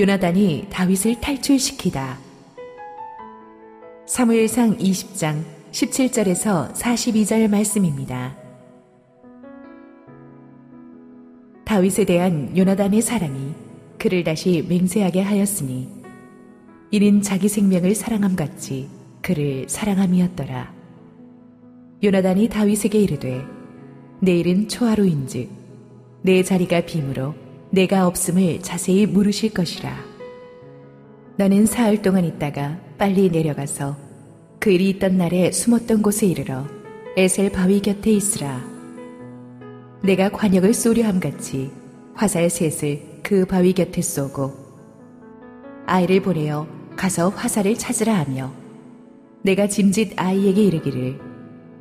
[0.00, 2.18] 요나단이 다윗을 탈출시키다.
[4.06, 8.34] 사무엘상 20장 17절에서 42절 말씀입니다.
[11.66, 13.52] 다윗에 대한 요나단의 사랑이
[13.98, 15.90] 그를 다시 맹세하게 하였으니
[16.92, 18.88] 이는 자기 생명을 사랑함 같이
[19.20, 20.72] 그를 사랑함이었더라.
[22.02, 23.44] 요나단이 다윗에게 이르되
[24.20, 25.50] 내일은 초하루인즉
[26.22, 29.96] 내 자리가 빔으로 내가 없음을 자세히 물으실 것이라.
[31.36, 33.96] 너는 사흘 동안 있다가 빨리 내려가서
[34.58, 36.66] 그 일이 있던 날에 숨었던 곳에 이르러
[37.16, 38.60] 에셀 바위 곁에 있으라.
[40.02, 41.70] 내가 관역을 쏘려 함같이
[42.14, 44.52] 화살 셋을 그 바위 곁에 쏘고
[45.86, 48.52] 아이를 보내어 가서 화살을 찾으라 하며
[49.42, 51.18] 내가 짐짓 아이에게 이르기를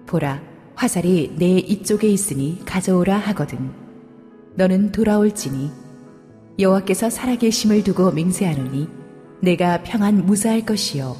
[0.05, 0.41] 보라
[0.76, 3.88] 화살이 내 이쪽에 있으니 가져오라 하거든
[4.55, 5.71] 너는 돌아올지니
[6.59, 8.87] 여호와께서 살아계심을 두고 맹세하노니
[9.41, 11.15] 내가 평안 무사할 것이요.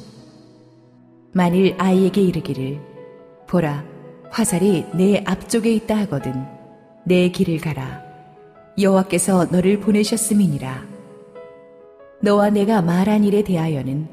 [1.32, 2.80] 만일 아이에게 이르기를
[3.46, 3.84] 보라
[4.30, 6.32] 화살이 내 앞쪽에 있다 하거든
[7.04, 8.02] 내 길을 가라.
[8.78, 10.84] 여호와께서 너를 보내셨음이니라.
[12.22, 14.06] 너와 내가 말한 일에 대하여는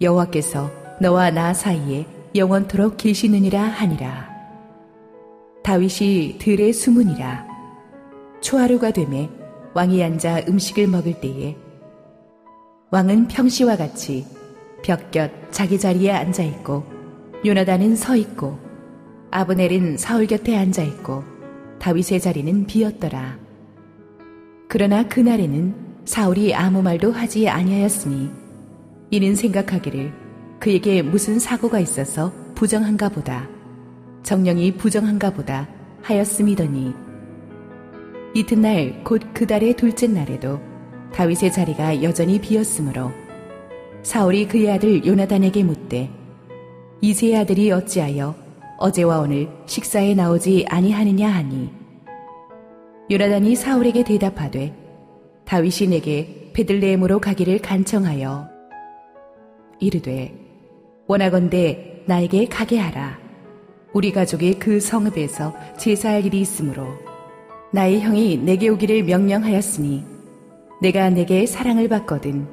[0.00, 4.28] 여호와께서 너와 나 사이에 영원토록 계시느니라 하니라.
[5.62, 7.53] 다윗이 들의 수문이라
[8.44, 9.30] 초하루가 되매
[9.72, 11.56] 왕이 앉아 음식을 먹을 때에
[12.90, 14.26] 왕은 평시와 같이
[14.82, 16.84] 벽곁 자기 자리에 앉아 있고
[17.46, 18.58] 요나단은 서 있고
[19.30, 21.24] 아브넬은 사울 곁에 앉아 있고
[21.78, 23.38] 다윗의 자리는 비었더라.
[24.68, 28.30] 그러나 그날에는 사울이 아무 말도 하지 아니하였으니
[29.10, 30.12] 이는 생각하기를
[30.60, 33.48] 그에게 무슨 사고가 있어서 부정한가 보다
[34.22, 35.66] 정령이 부정한가 보다
[36.02, 37.03] 하였음이더니
[38.36, 40.60] 이튿날 곧 그 달의 둘째 날에도
[41.12, 43.12] 다윗의 자리가 여전히 비었으므로
[44.02, 46.10] 사울이 그의 아들 요나단에게 묻되
[47.00, 48.34] 이세의 아들이 어찌하여
[48.78, 51.70] 어제와 오늘 식사에 나오지 아니하느냐 하니?
[53.08, 54.74] 요나단이 사울에게 대답하되
[55.44, 58.48] 다윗이 내게 베들레헴으로 가기를 간청하여
[59.78, 60.34] 이르되
[61.06, 63.18] 원하건대 나에게 가게 하라.
[63.92, 67.13] 우리 가족이 그 성읍에서 제사할 일이 있으므로
[67.74, 70.04] 나의 형이 내게 오기를 명령하였으니
[70.80, 72.46] 내가 내게 사랑을 받거든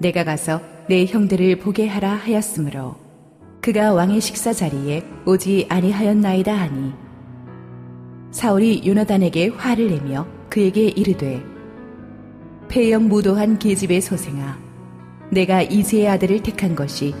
[0.00, 2.96] 내가 가서 내 형들을 보게 하라 하였으므로
[3.60, 6.92] 그가 왕의 식사 자리에 오지 아니하였나이다 하니
[8.32, 11.40] 사울이 요나단에게 화를 내며 그에게 이르되
[12.66, 14.58] 폐영 무도한 계집의 소생아
[15.30, 17.14] 내가 이세의 아들을 택한 것이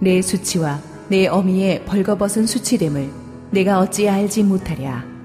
[0.00, 3.08] 내 수치와 내 어미의 벌거벗은 수치됨을
[3.52, 5.17] 내가 어찌 알지 못하랴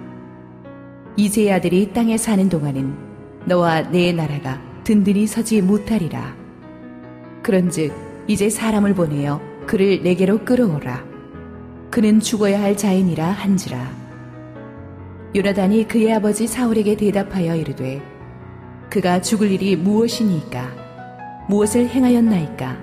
[1.16, 2.96] 이세의 아들이 땅에 사는 동안은
[3.46, 6.36] 너와 내 나라가 든든히 서지 못하리라
[7.44, 7.94] 그런즉
[8.28, 11.04] 이제 사람을 보내어 그를 내게로 끌어오라.
[11.92, 14.04] 그는 죽어야 할 자인이라 한지라.
[15.36, 18.02] 요나단이 그의 아버지 사울에게 대답하여 이르되
[18.90, 20.72] 그가 죽을 일이 무엇이니까
[21.50, 22.78] 무엇을 행하였나이까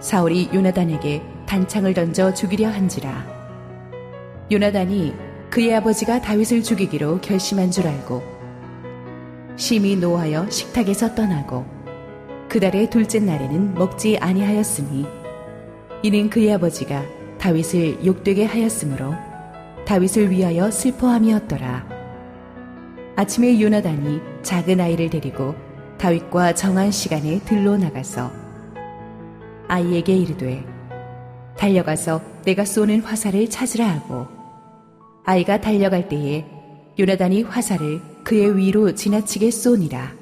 [0.00, 3.26] 사울이 요나단에게 단창을 던져 죽이려 한지라
[4.50, 5.14] 요나단이
[5.50, 8.22] 그의 아버지가 다윗을 죽이기로 결심한 줄 알고
[9.56, 11.66] 심히 노하여 식탁에서 떠나고
[12.48, 15.06] 그 달의 둘째 날에는 먹지 아니하였으니
[16.02, 17.04] 이는 그의 아버지가
[17.38, 19.14] 다윗을 욕되게 하였으므로
[19.86, 21.86] 다윗을 위하여 슬퍼함이었더라.
[23.16, 25.56] 아침에 요나단이 작은 아이를 데리고
[25.98, 28.30] 다윗과 정한 시간에 들로 나가서
[29.66, 30.64] 아이에게 이르되
[31.56, 34.39] 달려가서 내가 쏘는 화살을 찾으라 하고
[35.30, 36.44] 아이가 달려갈 때에
[36.98, 40.12] 요나단이 화살을 그의 위로 지나치게 쏘니라.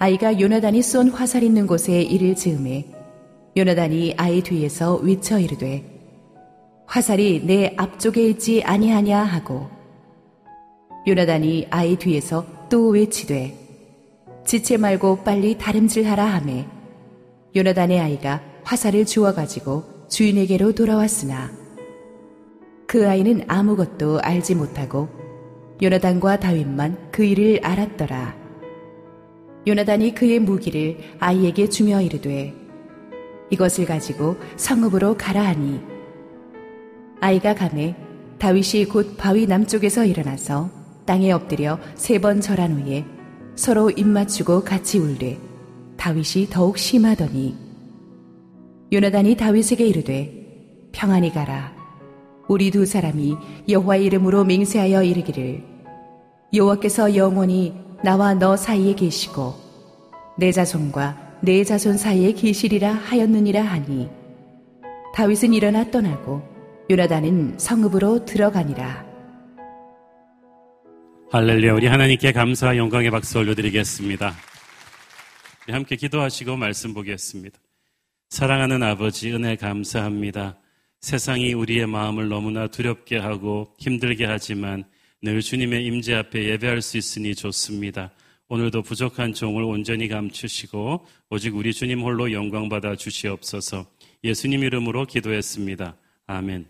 [0.00, 2.86] 아이가 요나단이 쏜 화살 있는 곳에 이를 즈음에
[3.56, 5.84] 요나단이 아이 뒤에서 외쳐 이르되
[6.86, 9.68] 화살이 내 앞쪽에 있지 아니하냐 하고
[11.06, 13.54] 요나단이 아이 뒤에서 또 외치되
[14.44, 16.66] 지체 말고 빨리 다름질하라 하매
[17.54, 21.57] 요나단의 아이가 화살을 주워 가지고 주인에게로 돌아왔으나
[22.88, 25.10] 그 아이는 아무것도 알지 못하고
[25.82, 28.34] 요나단과 다윗만 그 일을 알았더라.
[29.66, 32.54] 요나단이 그의 무기를 아이에게 주며 이르되
[33.50, 35.82] 이것을 가지고 성읍으로 가라 하니.
[37.20, 37.94] 아이가 가매
[38.38, 40.70] 다윗이 곧 바위 남쪽에서 일어나서
[41.04, 43.04] 땅에 엎드려 세 번 절한 후에
[43.54, 45.38] 서로 입 맞추고 같이 울되
[45.98, 47.54] 다윗이 더욱 심하더니.
[48.90, 51.77] 요나단이 다윗에게 이르되 평안히 가라
[52.48, 53.36] 우리 두 사람이
[53.68, 55.62] 여호와의 이름으로 맹세하여 이르기를
[56.54, 59.54] 여호와께서 영원히 나와 너 사이에 계시고
[60.38, 64.08] 내 자손과 내 자손 사이의 기실이라 하였느니라 하니
[65.14, 66.42] 다윗은 일어나 떠나고
[66.90, 69.06] 요나단은 성읍으로 들어가니라.
[71.30, 74.32] 할렐루야 우리 하나님께 감사와 영광의 박수 올려드리겠습니다.
[75.68, 77.58] 함께 기도하시고 말씀 보겠습니다.
[78.30, 80.56] 사랑하는 아버지 은혜 감사합니다.
[81.00, 84.84] 세상이 우리의 마음을 너무나 두렵게 하고 힘들게 하지만
[85.22, 88.12] 늘 주님의 임재 앞에 예배할 수 있으니 좋습니다.
[88.48, 93.86] 오늘도 부족한 종을 온전히 감추시고 오직 우리 주님 홀로 영광 받아 주시옵소서.
[94.24, 95.96] 예수님 이름으로 기도했습니다.
[96.26, 96.66] 아멘.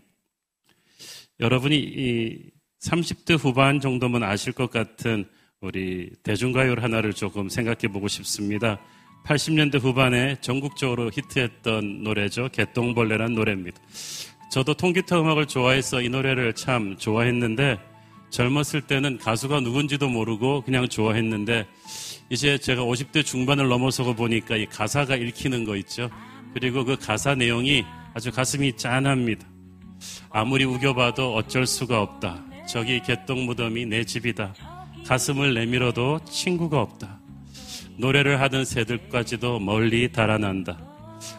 [1.39, 2.51] 여러분이 이
[2.81, 5.25] 30대 후반 정도면 아실 것 같은
[5.61, 8.79] 우리 대중가요를 하나를 조금 생각해 보고 싶습니다.
[9.25, 12.49] 80년대 후반에 전국적으로 히트했던 노래죠.
[12.51, 13.77] 개똥벌레란 노래입니다.
[14.51, 17.77] 저도 통기타 음악을 좋아해서 이 노래를 참 좋아했는데
[18.31, 21.67] 젊었을 때는 가수가 누군지도 모르고 그냥 좋아했는데
[22.29, 26.09] 이제 제가 50대 중반을 넘어서고 보니까 이 가사가 읽히는 거 있죠.
[26.53, 27.83] 그리고 그 가사 내용이
[28.13, 29.47] 아주 가슴이 짠합니다.
[30.29, 32.43] 아무리 우겨봐도 어쩔 수가 없다.
[32.67, 34.53] 저기 개똥 무덤이 내 집이다.
[35.05, 37.18] 가슴을 내밀어도 친구가 없다.
[37.99, 40.77] 노래를 하던 새들까지도 멀리 달아난다.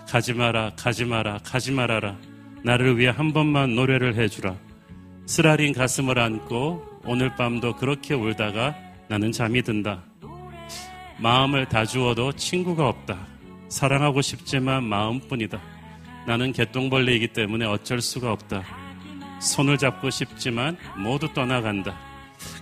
[0.06, 2.18] 가지 마라, 가지 마라, 가지 말아라.
[2.62, 4.54] 나를 위해 한 번만 노래를 해주라.
[5.24, 8.76] 쓰라린 가슴을 안고 오늘 밤도 그렇게 울다가
[9.08, 10.02] 나는 잠이 든다.
[11.16, 13.26] 마음을 다 주어도 친구가 없다.
[13.70, 15.58] 사랑하고 싶지만 마음뿐이다.
[16.26, 18.64] 나는 개똥벌레이기 때문에 어쩔 수가 없다.
[19.40, 21.96] 손을 잡고 싶지만 모두 떠나간다.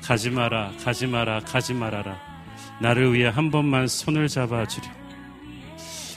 [0.04, 2.27] 가지 마라, 가지 마라, 가지 말아라.
[2.80, 4.86] 나를 위해 한 번만 손을 잡아 주려.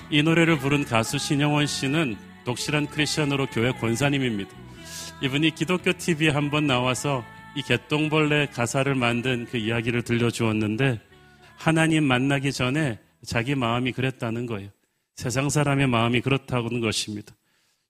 [0.10, 4.52] 이 노래를 부른 가수 신영원 씨는 독실한 크리스천으로 교회 권사님입니다.
[5.24, 7.24] 이분이 기독교 TV에 한 번 나와서
[7.56, 11.00] 이 개똥벌레 가사를 만든 그 이야기를 들려주었는데
[11.58, 14.70] 하나님 만나기 전에 자기 마음이 그랬다는 거예요.
[15.16, 17.36] 세상 사람의 마음이 그렇다는 것입니다.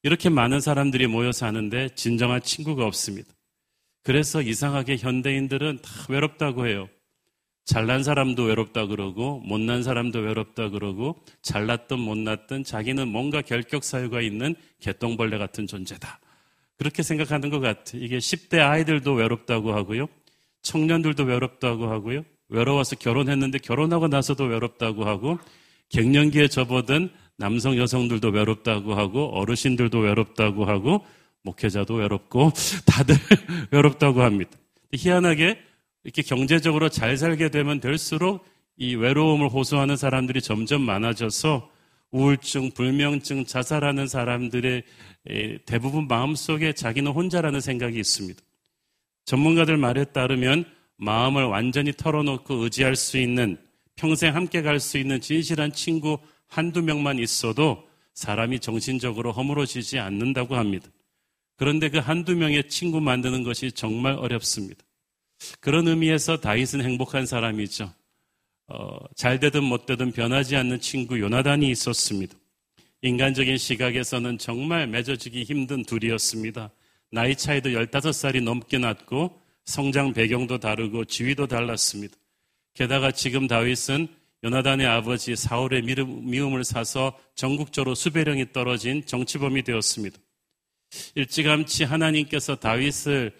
[0.03, 3.29] 이렇게 많은 사람들이 모여 사는데 진정한 친구가 없습니다.
[4.03, 6.89] 그래서 이상하게 현대인들은 다 외롭다고 해요.
[7.65, 14.55] 잘난 사람도 외롭다 그러고 못난 사람도 외롭다 그러고 잘났든 못났든 자기는 뭔가 결격 사유가 있는
[14.79, 16.19] 개똥벌레 같은 존재다.
[16.77, 18.01] 그렇게 생각하는 것 같아요.
[18.01, 20.07] 이게 10대 아이들도 외롭다고 하고요.
[20.63, 22.23] 청년들도 외롭다고 하고요.
[22.49, 25.39] 외로워서 결혼했는데 결혼하고 나서도 외롭다고 하고
[25.89, 31.05] 갱년기에 접어든 남성 여성들도 외롭다고 하고 어르신들도 외롭다고 하고
[31.43, 32.51] 목회자도 외롭고
[32.85, 33.15] 다들
[33.71, 34.51] 외롭다고 합니다.
[34.93, 35.59] 희한하게
[36.03, 38.43] 이렇게 경제적으로 잘 살게 되면 될수록
[38.77, 41.69] 이 외로움을 호소하는 사람들이 점점 많아져서
[42.11, 44.83] 우울증, 불면증, 자살하는 사람들의
[45.65, 48.41] 대부분 마음속에 자기는 혼자라는 생각이 있습니다.
[49.25, 50.65] 전문가들 말에 따르면
[50.97, 53.57] 마음을 완전히 털어놓고 의지할 수 있는
[53.95, 56.17] 평생 함께 갈 수 있는 진실한 친구
[56.47, 60.89] 한두 명만 있어도 사람이 정신적으로 허물어지지 않는다고 합니다.
[61.55, 64.83] 그런데 그 한두 명의 친구 만드는 것이 정말 어렵습니다.
[65.59, 67.93] 그런 의미에서 다윗은 행복한 사람이죠.
[68.67, 72.35] 어, 잘 되든 못 되든 변하지 않는 친구 요나단이 있었습니다.
[73.01, 76.71] 인간적인 시각에서는 정말 맺어지기 힘든 둘이었습니다.
[77.11, 82.15] 나이 차이도 15살이 넘게 났고 성장 배경도 다르고 지위도 달랐습니다.
[82.73, 84.07] 게다가 지금 다윗은
[84.43, 90.17] 요나단의 아버지 사울의 미움을 사서 전국적으로 수배령이 떨어진 정치범이 되었습니다.
[91.15, 93.33] 일찌감치 하나님께서 다윗을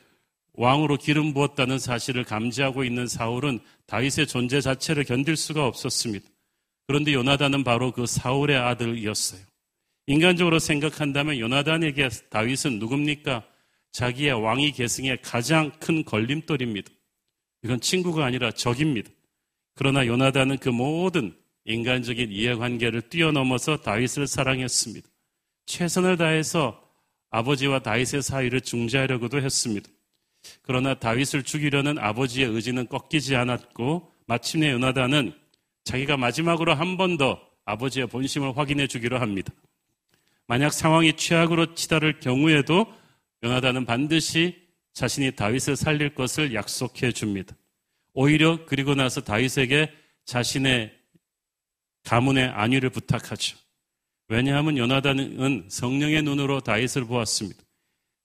[0.53, 6.27] 왕으로 기름 부었다는 사실을 감지하고 있는 사울은 다윗의 존재 자체를 견딜 수가 없었습니다.
[6.87, 9.41] 그런데 요나단은 바로 그 사울의 아들이었어요.
[10.07, 13.45] 인간적으로 생각한다면 요나단에게 다윗은 누굽니까?
[13.91, 16.89] 자기의 왕위 계승의 가장 큰 걸림돌입니다.
[17.63, 19.09] 이건 친구가 아니라 적입니다.
[19.75, 21.33] 그러나 요나단은 그 모든
[21.65, 25.07] 인간적인 이해관계를 뛰어넘어서 다윗을 사랑했습니다.
[25.65, 26.81] 최선을 다해서
[27.29, 29.89] 아버지와 다윗의 사이를 중재하려고도 했습니다.
[30.61, 35.33] 그러나 다윗을 죽이려는 아버지의 의지는 꺾이지 않았고 마침내 요나단은
[35.83, 39.53] 자기가 마지막으로 한 번 더 아버지의 본심을 확인해 주기로 합니다.
[40.47, 42.85] 만약 상황이 최악으로 치달을 경우에도
[43.43, 47.55] 요나단은 반드시 자신이 다윗을 살릴 것을 약속해 줍니다.
[48.13, 49.91] 오히려 그리고 나서 다윗에게
[50.25, 50.91] 자신의
[52.03, 53.57] 가문의 안위를 부탁하죠.
[54.27, 57.63] 왜냐하면 요나단은 성령의 눈으로 다윗을 보았습니다.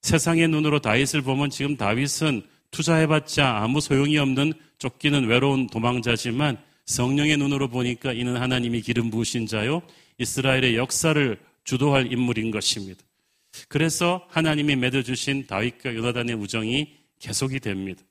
[0.06, 7.66] 세상의 눈으로 다윗을 보면 지금 다윗은 투자해봤자 아무 소용이 없는 쫓기는 외로운 도망자지만 성령의 눈으로
[7.66, 9.82] 보니까 이는 하나님이 기름 부으신 자요
[10.18, 13.02] 이스라엘의 역사를 주도할 인물인 것입니다.
[13.66, 16.86] 그래서 하나님이 맺어주신 다윗과 요나단의 우정이
[17.18, 18.04] 계속이 됩니다.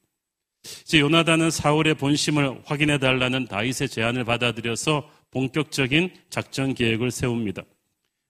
[0.82, 7.64] 이제 요나단은 사울의 본심을 확인해 달라는 다윗의 제안을 받아들여서 본격적인 작전 계획을 세웁니다.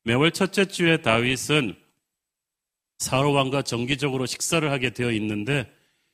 [0.04, 1.84] 매월 첫째 주에 다윗은
[2.98, 5.72] 사울 왕과 정기적으로 식사를 하게 되어 있는데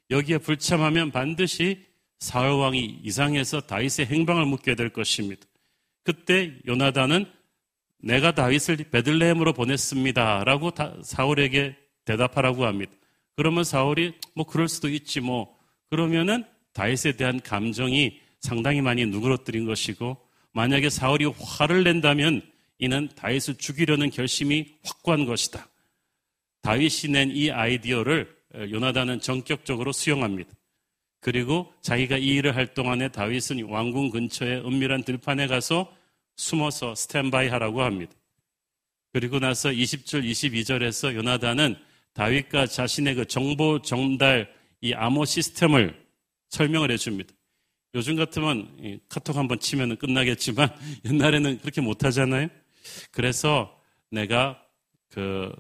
[0.10, 1.86] 여기에 불참하면 반드시
[2.20, 5.46] 사울 왕이 이상해서 다윗의 행방을 묻게 될 것입니다.
[6.04, 7.26] 그때 요나단은
[8.00, 10.72] 내가 다윗을 베들레헴으로 보냈습니다라고
[11.04, 12.92] 사울에게 대답하라고 합니다.
[13.36, 15.56] 그러면 사울이 뭐 그럴 수도 있지 뭐
[15.90, 20.18] 그러면은 다윗에 대한 감정이 상당히 많이 누그러뜨린 것이고
[20.54, 22.42] 만약에 사울이 화를 낸다면
[22.80, 25.68] 이는 다윗을 죽이려는 결심이 확고한 것이다.
[26.62, 30.52] 다윗이 낸 이 아이디어를 요나단은 전격적으로 수용합니다.
[31.20, 35.96] 그리고 자기가 이 일을 할 동안에 다윗은 왕궁 근처에 은밀한 들판에 가서
[36.36, 38.12] 숨어서 스탠바이 하라고 합니다.
[39.14, 41.76] 그리고 나서 20절, 22절에서 요나단은
[42.14, 45.96] 다윗과 자신의 그 정보 전달 이 암호 시스템을
[46.50, 47.34] 설명을 해줍니다.
[47.94, 50.70] 요즘 같으면 카톡 한번 치면 끝나겠지만
[51.06, 52.48] 옛날에는 그렇게 못하잖아요.
[53.12, 53.78] 그래서
[54.10, 54.62] 내가
[55.10, 55.54] 그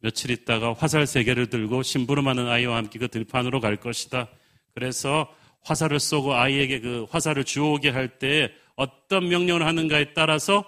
[0.00, 4.28] 며칠 있다가 화살 세 개를 들고 심부름하는 아이와 함께 그 들판으로 갈 것이다.
[4.74, 10.64] 그래서 화살을 쏘고 아이에게 그 화살을 주오게 할 때 어떤 명령을 하는가에 따라서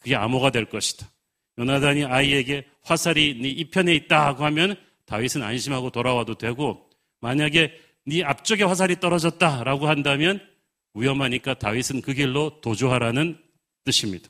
[0.00, 1.08] 그게 암호가 될 것이다.
[1.58, 7.72] 요나단이 아이에게 화살이 네 이편에 있다고 하면 다윗은 안심하고 돌아와도 되고 만약에
[8.04, 10.40] 네 앞쪽에 화살이 떨어졌다라고 한다면
[10.94, 13.38] 위험하니까 다윗은 그 길로 도주하라는
[13.84, 14.28] 뜻입니다.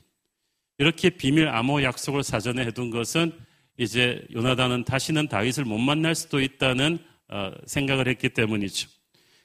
[0.77, 3.33] 이렇게 비밀 암호 약속을 사전에 해둔 것은
[3.79, 8.89] 이제 요나단은 다시는 다윗을 못 만날 수도 있다는 어, 생각을 했기 때문이죠.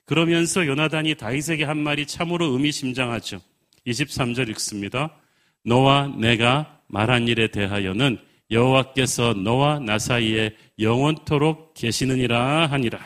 [0.05, 3.41] 그러면서 요나단이 다윗에게 한 말이 참으로 의미심장하죠.
[3.87, 5.15] 23절 읽습니다.
[5.65, 8.19] 너와 내가 말한 일에 대하여는
[8.51, 12.99] 여호와께서 너와 나 사이에 영원토록 계시느니라 하니라.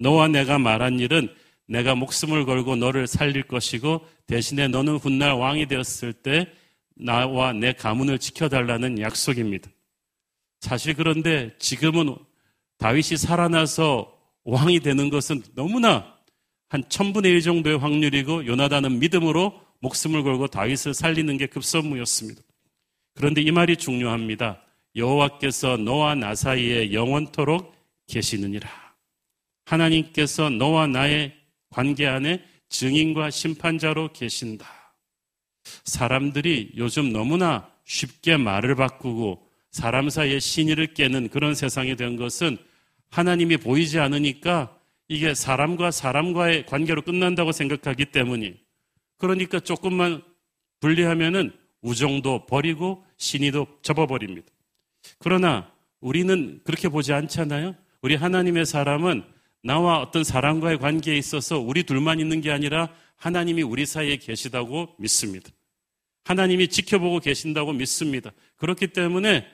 [0.00, 1.28] 너와 내가 말한 일은
[1.66, 6.48] 내가 목숨을 걸고 너를 살릴 것이고 대신에 너는 훗날 왕이 되었을 때
[6.96, 9.70] 나와 내 가문을 지켜달라는 약속입니다.
[10.60, 12.16] 사실 그런데 지금은
[12.78, 14.12] 다윗이 살아나서
[14.44, 16.16] 왕이 되는 것은 너무나
[16.68, 22.42] 한 천분의 일 정도의 확률이고 요나단은 믿음으로 목숨을 걸고 다윗을 살리는 게 급선무였습니다.
[23.14, 24.62] 그런데 이 말이 중요합니다.
[24.96, 27.74] 여호와께서 너와 나 사이에 영원토록
[28.06, 28.68] 계시느니라.
[29.64, 31.34] 하나님께서 너와 나의
[31.70, 34.66] 관계 안에 증인과 심판자로 계신다.
[35.84, 42.56] 사람들이 요즘 너무나 쉽게 말을 바꾸고 사람 사이에 신의를 깨는 그런 세상이 된 것은
[43.10, 44.76] 하나님이 보이지 않으니까
[45.08, 48.54] 이게 사람과 사람과의 관계로 끝난다고 생각하기 때문이
[49.16, 50.22] 그러니까 조금만
[50.80, 54.46] 분리하면은 우정도 버리고 신의도 접어버립니다.
[55.18, 55.70] 그러나
[56.00, 57.74] 우리는 그렇게 보지 않잖아요.
[58.02, 59.24] 우리 하나님의 사람은
[59.62, 65.50] 나와 어떤 사람과의 관계에 있어서 우리 둘만 있는 게 아니라 하나님이 우리 사이에 계시다고 믿습니다.
[66.24, 68.30] 하나님이 지켜보고 계신다고 믿습니다.
[68.56, 69.46] 그렇기 때문에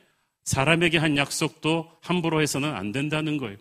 [0.45, 3.57] 사람에게 한 약속도 함부로 해서는 안 된다는 거예요.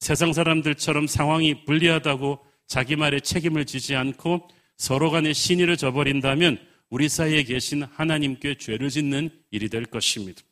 [0.00, 6.58] 세상 사람들처럼 상황이 불리하다고 자기 말에 책임을 지지 않고 서로 간의 신의를 저버린다면
[6.90, 10.42] 우리 사이에 계신 하나님께 죄를 짓는 일이 될 것입니다.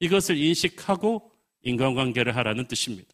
[0.00, 1.30] 이것을 인식하고
[1.62, 3.08] 인간관계를 하라는 뜻입니다.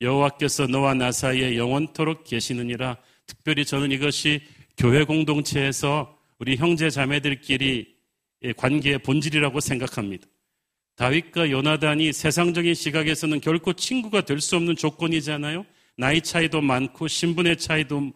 [0.00, 2.98] 여호와께서 너와 나 사이에 영원토록 계시느니라.
[3.26, 4.42] 특별히 저는 이것이
[4.76, 7.94] 교회 공동체에서 우리 형제 자매들끼리
[8.56, 10.26] 관계의 본질이라고 생각합니다.
[10.96, 15.66] 다윗과 요나단이 세상적인 시각에서는 결코 친구가 될 수 없는 조건이잖아요.
[15.96, 18.12] 나이 차이도 많고 신분의 차이도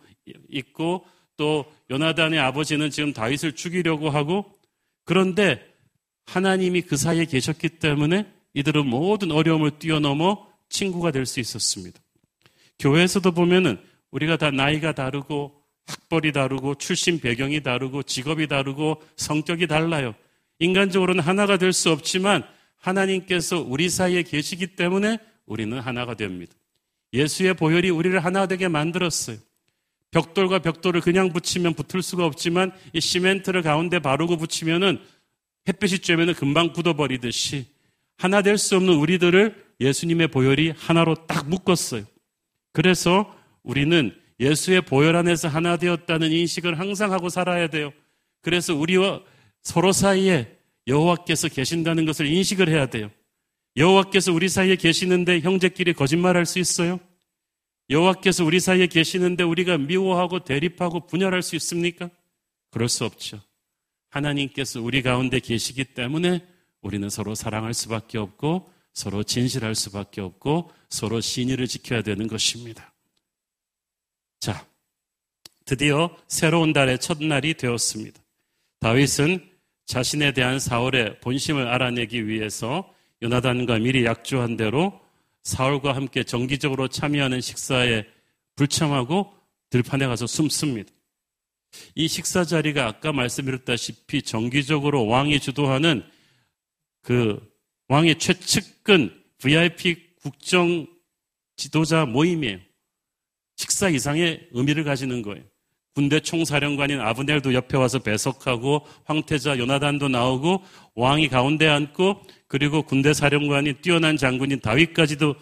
[0.49, 1.07] 있고
[1.37, 4.45] 또 요나단의 아버지는 지금 다윗을 죽이려고 하고
[5.05, 5.65] 그런데
[6.27, 11.99] 하나님이 그 사이에 계셨기 때문에 이들은 모든 어려움을 뛰어넘어 친구가 될 수 있었습니다.
[12.79, 13.79] 교회에서도 보면은
[14.11, 15.55] 우리가 다 나이가 다르고
[15.87, 20.15] 학벌이 다르고 출신 배경이 다르고 직업이 다르고 성격이 달라요.
[20.59, 22.45] 인간적으로는 하나가 될 수 없지만
[22.79, 26.53] 하나님께서 우리 사이에 계시기 때문에 우리는 하나가 됩니다.
[27.13, 29.39] 예수의 보혈이 우리를 하나 되게 만들었어요.
[30.11, 35.01] 벽돌과 벽돌을 그냥 붙이면 붙을 수가 없지만 이 시멘트를 가운데 바르고 붙이면은
[35.69, 37.67] 햇빛이 쬐면은 금방 굳어버리듯이
[38.17, 42.05] 하나 될 수 없는 우리들을 예수님의 보혈이 하나로 딱 묶었어요.
[42.73, 47.93] 그래서 우리는 예수의 보혈 안에서 하나 되었다는 인식을 항상 하고 살아야 돼요.
[48.41, 49.21] 그래서 우리와
[49.63, 50.58] 서로 사이에
[50.89, 53.11] 여호와께서 계신다는 것을 인식을 해야 돼요.
[53.77, 56.99] 여호와께서 우리 사이에 계시는데 형제끼리 거짓말할 수 있어요?
[57.91, 62.11] 여호와께서 우리 사이에 계시는데 우리가 미워하고 대립하고 분열할 수 있습니까?
[62.71, 63.41] 그럴 수 없죠.
[64.11, 66.45] 하나님께서 우리 가운데 계시기 때문에
[66.81, 72.93] 우리는 서로 사랑할 수밖에 없고 서로 진실할 수밖에 없고 서로 신의를 지켜야 되는 것입니다.
[74.41, 74.67] 자,
[75.65, 78.21] 드디어 새로운 달의 첫날이 되었습니다.
[78.81, 79.48] 다윗은
[79.89, 85.01] 자신에 대한 사울의 본심을 알아내기 위해서 요나단과 미리 약조한 대로
[85.45, 88.05] 사울과 함께 정기적으로 참여하는 식사에
[88.55, 89.33] 불참하고
[89.71, 90.93] 들판에 가서 숨습니다.
[91.95, 96.05] 이 식사 자리가 아까 말씀드렸다시피 정기적으로 왕이 주도하는
[97.03, 97.41] 그
[97.89, 100.87] 왕의 최측근 VIP 국정
[101.57, 102.59] 지도자 모임이에요.
[103.57, 105.45] 식사 이상의 의미를 가지는 거예요.
[105.99, 110.63] 군대 총사령관인 아브넬도 옆에 와서 배석하고 황태자 요나단도 나오고
[110.95, 115.35] 왕이 가운데 앉고 그리고 군대 사령관이 뛰어난 장군인 다윗까지도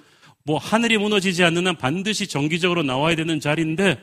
[0.45, 4.01] 뭐 하늘이 무너지지 않는 한 반드시 정기적으로 나와야 되는 자리인데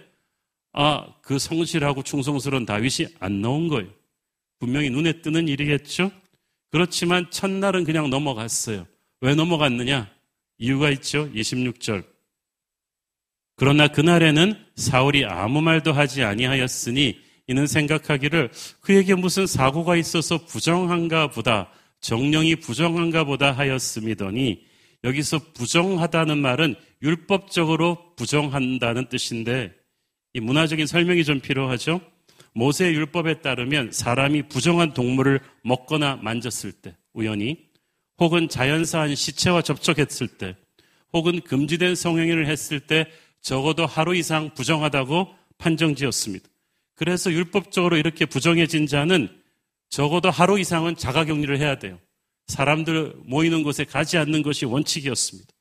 [0.74, 3.90] 아, 그 성실하고 충성스러운 다윗이 안 나온 거예요.
[4.60, 6.12] 분명히 눈에 뜨는 일이겠죠?
[6.70, 8.86] 그렇지만 첫날은 그냥 넘어갔어요.
[9.22, 10.08] 왜 넘어갔느냐?
[10.60, 11.32] 이유가 있죠.
[11.32, 12.06] 26절.
[13.56, 18.52] 그러나 그날에는 사울이 아무 말도 하지 아니하였으니 이는 생각하기를
[18.82, 24.66] 그에게 무슨 사고가 있어서 부정한가 보다 정령이 부정한가 보다 하였음이더니
[25.04, 29.74] 여기서 부정하다는 말은 율법적으로 부정한다는 뜻인데
[30.34, 32.02] 이 문화적인 설명이 좀 필요하죠.
[32.54, 37.58] 모세 율법에 따르면 사람이 부정한 동물을 먹거나 만졌을 때 우연히
[38.20, 40.56] 혹은 자연사한 시체와 접촉했을 때
[41.12, 43.08] 혹은 금지된 성행위를 했을 때
[43.44, 46.48] 적어도 하루 이상 부정하다고 판정 지었습니다.
[46.96, 49.30] 그래서 율법적으로 이렇게 부정해진 자는
[49.90, 52.00] 적어도 하루 이상은 자가 격리를 해야 돼요.
[52.48, 55.54] 사람들 모이는 곳에 가지 않는 것이 원칙이었습니다.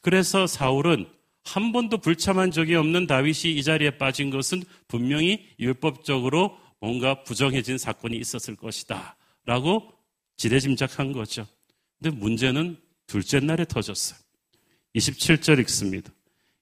[0.00, 1.06] 그래서 사울은
[1.44, 8.16] 한 번도 불참한 적이 없는 다윗이 이 자리에 빠진 것은 분명히 율법적으로 뭔가 부정해진 사건이
[8.16, 9.16] 있었을 것이다.
[9.44, 9.92] 라고
[10.36, 11.46] 지레짐작한 거죠.
[11.98, 14.18] 근데 문제는 둘째 날에 터졌어요.
[14.96, 16.10] 27절 읽습니다.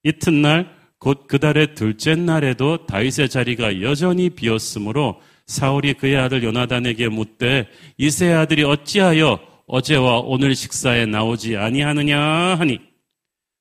[0.05, 7.69] 이튿날 곧 그 달의 둘째 날에도 다윗의 자리가 여전히 비었으므로 사울이 그의 아들 요나단에게 묻되
[7.99, 12.81] 이세 아들이 어찌하여 어제와 오늘 식사에 나오지 아니하느냐 하니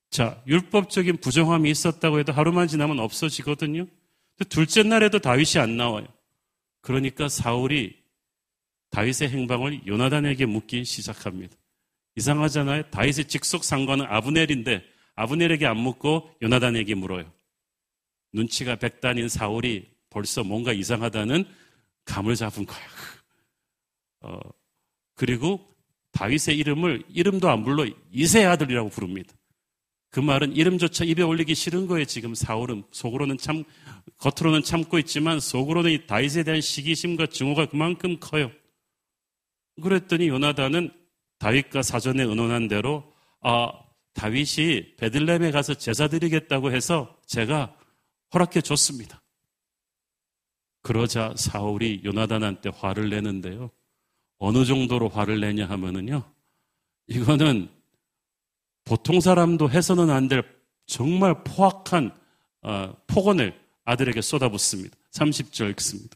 [0.09, 3.87] 자 율법적인 부정함이 있었다고 해도 하루만 지나면 없어지거든요.
[4.47, 6.05] 둘째 날에도 다윗이 안 나와요.
[6.81, 7.95] 그러니까 사울이
[8.91, 11.55] 다윗의 행방을 요나단에게 묻기 시작합니다.
[12.15, 12.83] 이상하잖아요.
[12.91, 14.83] 다윗의 직속 상관은 아브넬인데
[15.15, 17.31] 아브넬에게 안 묻고 요나단에게 물어요.
[18.31, 21.45] 눈치가 백단인 사울이 벌써 뭔가 이상하다는
[22.05, 22.79] 감을 잡은 거야.
[24.21, 24.39] 어,
[25.15, 25.73] 그리고
[26.11, 29.33] 다윗의 이름을 이름도 안 불러 이세 아들이라고 부릅니다.
[30.09, 32.05] 그 말은 이름조차 입에 올리기 싫은 거예요.
[32.05, 33.63] 지금 사울은 속으로는 참
[34.17, 38.51] 겉으로는 참고 있지만 속으로는 이 다윗에 대한 시기심과 증오가 그만큼 커요.
[39.81, 40.91] 그랬더니 요나단은
[41.39, 43.71] 다윗과 사전에 의논한 대로 아
[44.13, 47.75] 다윗이 베들렘에 가서 제사 드리겠다고 해서 제가
[48.33, 49.21] 허락해 줬습니다.
[50.81, 53.71] 그러자 사울이 요나단한테 화를 내는데요.
[54.37, 56.23] 어느 정도로 화를 내냐 하면은요.
[57.07, 57.69] 이거는
[58.83, 60.43] 보통 사람도 해서는 안 될
[60.85, 62.11] 정말 포악한
[62.61, 63.53] 어, 폭언을
[63.85, 64.95] 아들에게 쏟아붓습니다.
[65.11, 66.15] 30절 읽습니다.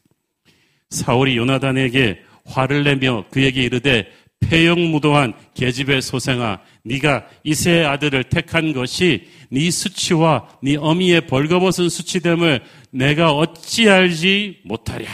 [0.89, 9.69] 사울이 요나단에게 화를 내며 그에게 이르되 폐영무도한 계집의 소생아 네가 이세의 아들을 택한 것이 네
[9.69, 15.07] 수치와 네 어미의 벌거벗은 수치됨을 내가 어찌 알지 못하랴.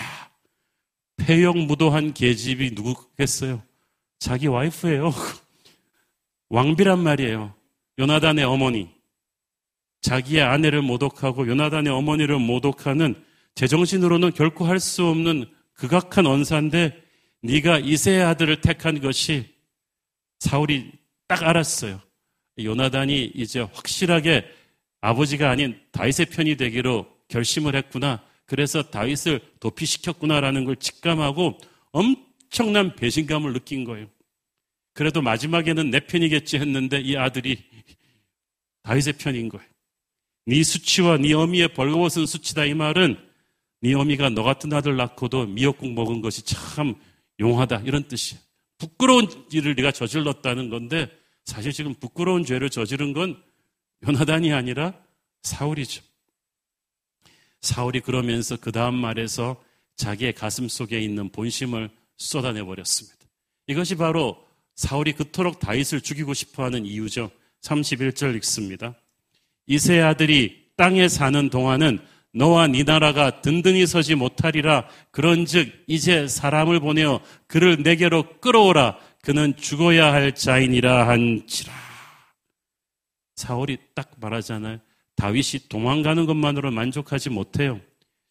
[1.17, 3.63] 폐영무도한 계집이 누구겠어요?
[4.19, 5.11] 자기 와이프예요.
[6.49, 7.55] 왕비란 말이에요.
[7.99, 8.89] 요나단의 어머니.
[10.01, 13.15] 자기의 아내를 모독하고 요나단의 어머니를 모독하는
[13.55, 16.95] 제정신으로는 결코 할 수 없는 극악한 언사인데
[17.41, 19.49] 네가 이세의 아들을 택한 것이
[20.39, 20.91] 사울이
[21.27, 22.01] 딱 알았어요.
[22.59, 24.45] 요나단이 이제 확실하게
[25.01, 28.23] 아버지가 아닌 다윗의 편이 되기로 결심을 했구나.
[28.45, 31.57] 그래서 다윗을 도피시켰구나라는 걸 직감하고
[31.91, 34.07] 엄청난 배신감을 느낀 거예요.
[34.93, 37.57] 그래도 마지막에는 내 편이겠지 했는데 이 아들이
[38.83, 39.67] 다윗의 편인 거예요.
[40.45, 43.17] 네 수치와 네 어미의 벌거벗은 수치다 이 말은
[43.81, 46.95] 네 어미가 너 같은 아들 낳고도 미역국 먹은 것이 참
[47.39, 48.41] 용하다 이런 뜻이에요.
[48.83, 51.09] 부끄러운 일을 네가 저질렀다는 건데
[51.45, 53.41] 사실 지금 부끄러운 죄를 저지른 건
[54.05, 54.93] 요나단이 아니라
[55.41, 56.03] 사울이죠.
[57.61, 59.63] 사울이 그러면서 그 다음 말에서
[59.95, 63.17] 자기의 가슴 속에 있는 본심을 쏟아내 버렸습니다.
[63.67, 67.31] 이것이 바로 사울이 그토록 다윗을 죽이고 싶어 하는 이유죠.
[67.61, 68.95] 31절 읽습니다.
[69.65, 71.99] 이세 아들이 땅에 사는 동안은
[72.33, 74.87] 너와 네 나라가 든든히 서지 못하리라.
[75.11, 78.97] 그런즉 이제 사람을 보내어 그를 내게로 끌어오라.
[79.21, 81.71] 그는 죽어야 할 자인이라 한지라.
[83.35, 84.79] 사울이 딱 말하잖아요.
[85.15, 87.79] 다윗이 도망가는 것만으로 만족하지 못해요.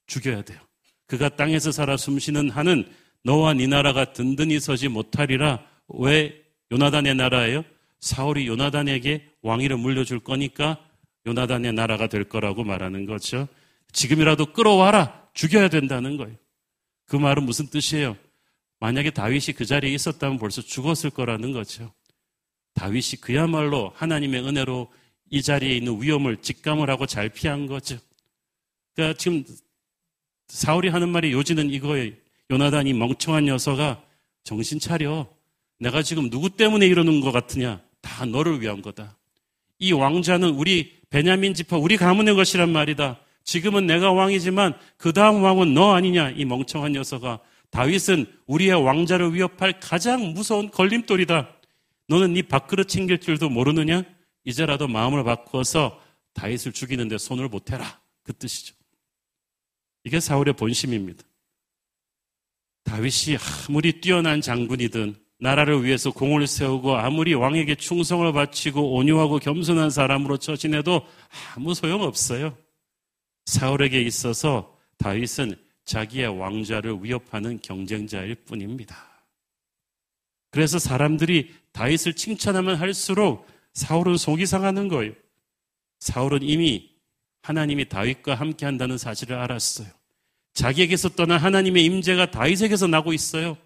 [0.07, 0.59] 죽여야 돼요.
[1.07, 2.91] 그가 땅에서 살아 숨쉬는 한은
[3.25, 5.65] 너와 네 나라가 든든히 서지 못하리라.
[5.88, 7.65] 왜 요나단의 나라예요?
[8.01, 10.79] 사울이 요나단에게 왕위를 물려줄 거니까
[11.27, 13.47] 요나단의 나라가 될 거라고 말하는 거죠.
[13.92, 15.28] 지금이라도 끌어와라.
[15.35, 16.37] 죽여야 된다는 거예요.
[17.07, 18.16] 그 말은 무슨 뜻이에요?
[18.81, 21.92] 만약에 다윗이 그 자리에 있었다면 벌써 죽었을 거라는 거죠.
[22.74, 24.92] 다윗이 그야말로 하나님의 은혜로
[25.31, 27.98] 이 자리에 있는 위험을 직감을 하고 잘 피한 거죠.
[28.94, 29.44] 그러니까 지금
[30.48, 32.12] 사울이 하는 말이 요지는 이거예요.
[32.50, 34.02] 요나단이 멍청한 녀석아
[34.44, 35.28] 정신 차려.
[35.78, 37.81] 내가 지금 누구 때문에 이러는 것 같으냐?
[38.00, 39.16] 다 너를 위한 거다.
[39.78, 43.18] 이 왕자는 우리 베냐민 지파 우리 가문의 것이란 말이다.
[43.44, 46.31] 지금은 내가 왕이지만 그 다음 왕은 너 아니냐?
[46.31, 47.40] 이 멍청한 녀석아.
[47.70, 51.48] 다윗은 우리의 왕자를 위협할 가장 무서운 걸림돌이다.
[52.09, 54.02] 너는 네 밥그릇 챙길 줄도 모르느냐?
[54.44, 56.00] 이제라도 마음을 바꾸어서
[56.35, 58.00] 다윗을 죽이는데 손을 못해라.
[58.22, 58.74] 그 뜻이죠.
[60.05, 61.22] 이게 사울의 본심입니다.
[62.85, 70.37] 다윗이 아무리 뛰어난 장군이든 나라를 위해서 공을 세우고 아무리 왕에게 충성을 바치고 온유하고 겸손한 사람으로
[70.37, 71.07] 처신해도
[71.55, 72.57] 아무 소용 없어요.
[73.46, 78.96] 사울에게 있어서 다윗은 자기의 왕자를 위협하는 경쟁자일 뿐입니다.
[80.50, 85.12] 그래서 사람들이 다윗을 칭찬하면 할수록 사울은 속이 상하는 거예요.
[85.98, 86.90] 사울은 이미
[87.42, 89.88] 하나님이 다윗과 함께 한다는 사실을 알았어요.
[90.55, 93.57] 자기에게서 떠난 하나님의 임재가 다윗에게서 나고 있어요.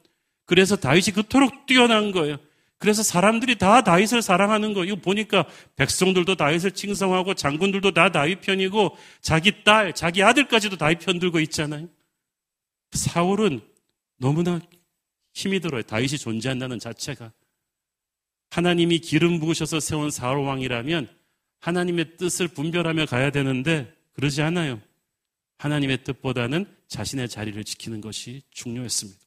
[0.46, 2.38] 그래서 다윗이 그토록 뛰어난 거예요.
[2.78, 4.92] 그래서 사람들이 다 다윗을 사랑하는 거예요.
[4.92, 11.18] 이거 보니까 백성들도 다윗을 칭송하고 장군들도 다 다윗 편이고 자기 딸, 자기 아들까지도 다윗 편
[11.18, 11.88] 들고 있잖아요.
[12.92, 13.60] 사울은
[14.18, 14.60] 너무나
[15.32, 15.82] 힘이 들어요.
[15.82, 17.32] 다윗이 존재한다는 자체가.
[18.50, 21.08] 하나님이 기름 부으셔서 세운 사울 왕이라면
[21.60, 24.80] 하나님의 뜻을 분별하며 가야 되는데 그러지 않아요.
[25.58, 29.25] 하나님의 뜻보다는 자신의 자리를 지키는 것이 중요했습니다.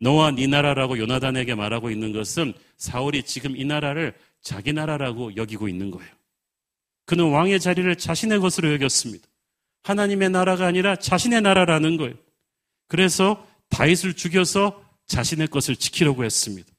[0.00, 5.90] 너와 네 나라라고 요나단에게 말하고 있는 것은 사울이 지금 이 나라를 자기 나라라고 여기고 있는
[5.90, 6.10] 거예요.
[7.04, 9.26] 그는 왕의 자리를 자신의 것으로 여겼습니다.
[9.82, 12.14] 하나님의 나라가 아니라 자신의 나라라는 거예요.
[12.86, 16.70] 그래서 다윗을 죽여서 자신의 것을 지키려고 했습니다.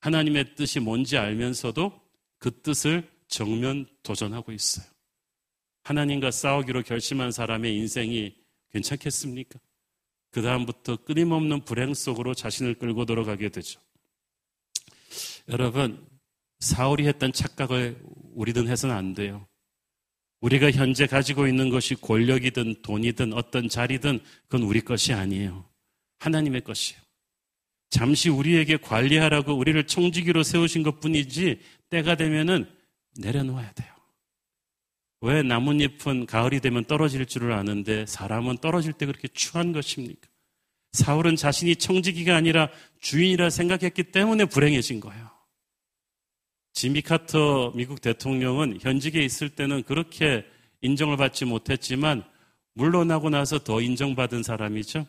[0.00, 1.98] 하나님의 뜻이 뭔지 알면서도
[2.38, 4.86] 그 뜻을 정면 도전하고 있어요.
[5.84, 8.34] 하나님과 싸우기로 결심한 사람의 인생이
[8.72, 9.58] 괜찮겠습니까?
[10.34, 13.80] 그다음부터 끊임없는 불행 속으로 자신을 끌고 들어가게 되죠.
[15.48, 16.04] 여러분,
[16.58, 18.00] 사울이 했던 착각을
[18.34, 19.46] 우리든 해서는 안 돼요.
[20.40, 25.64] 우리가 현재 가지고 있는 것이 권력이든 돈이든 어떤 자리든 그건 우리 것이 아니에요.
[26.18, 27.00] 하나님의 것이에요.
[27.90, 32.68] 잠시 우리에게 관리하라고 우리를 청지기로 세우신 것 뿐이지 때가 되면은
[33.16, 33.93] 내려놓아야 돼요.
[35.24, 40.28] 왜 나뭇잎은 가을이 되면 떨어질 줄을 아는데 사람은 떨어질 때 그렇게 추한 것입니까?
[40.92, 42.68] 사울은 자신이 청지기가 아니라
[43.00, 45.30] 주인이라 생각했기 때문에 불행해진 거예요.
[46.74, 50.44] 지미 카터 미국 대통령은 현직에 있을 때는 그렇게
[50.82, 52.22] 인정을 받지 못했지만
[52.74, 55.06] 물러나고 나서 더 인정받은 사람이죠.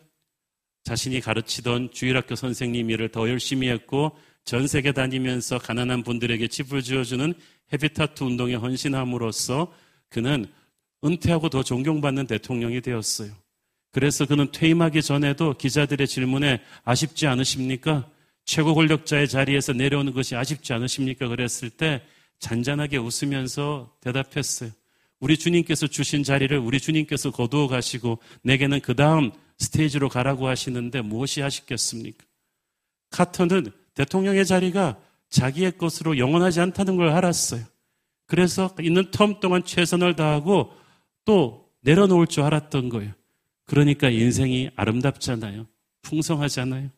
[0.86, 7.34] 자신이 가르치던 주일학교 선생님 일을 더 열심히 했고 전 세계 다니면서 가난한 분들에게 집을 지어주는
[7.74, 9.74] 헤비타트 운동에 헌신함으로써
[10.16, 10.46] 그는
[11.04, 13.34] 은퇴하고 더 존경받는 대통령이 되었어요.
[13.92, 18.10] 그래서 그는 퇴임하기 전에도 기자들의 질문에 아쉽지 않으십니까?
[18.46, 21.28] 최고 권력자의 자리에서 내려오는 것이 아쉽지 않으십니까?
[21.28, 22.02] 그랬을 때
[22.40, 24.72] 잔잔하게 웃으면서 대답했어요.
[25.20, 31.44] 우리 주님께서 주신 자리를 우리 주님께서 거두어 가시고 내게는 그 다음 스테이지로 가라고 하시는데 무엇이
[31.44, 32.24] 아쉽겠습니까?
[33.10, 34.98] 카터는 대통령의 자리가
[35.30, 37.66] 자기의 것으로 영원하지 않다는 걸 알았어요.
[38.26, 40.74] 그래서 있는 텀 동안 최선을 다하고
[41.26, 43.14] 또 내려놓을 줄 알았던 거예요.
[43.66, 45.68] 그러니까 인생이 아름답잖아요.
[46.02, 46.90] 풍성하잖아요.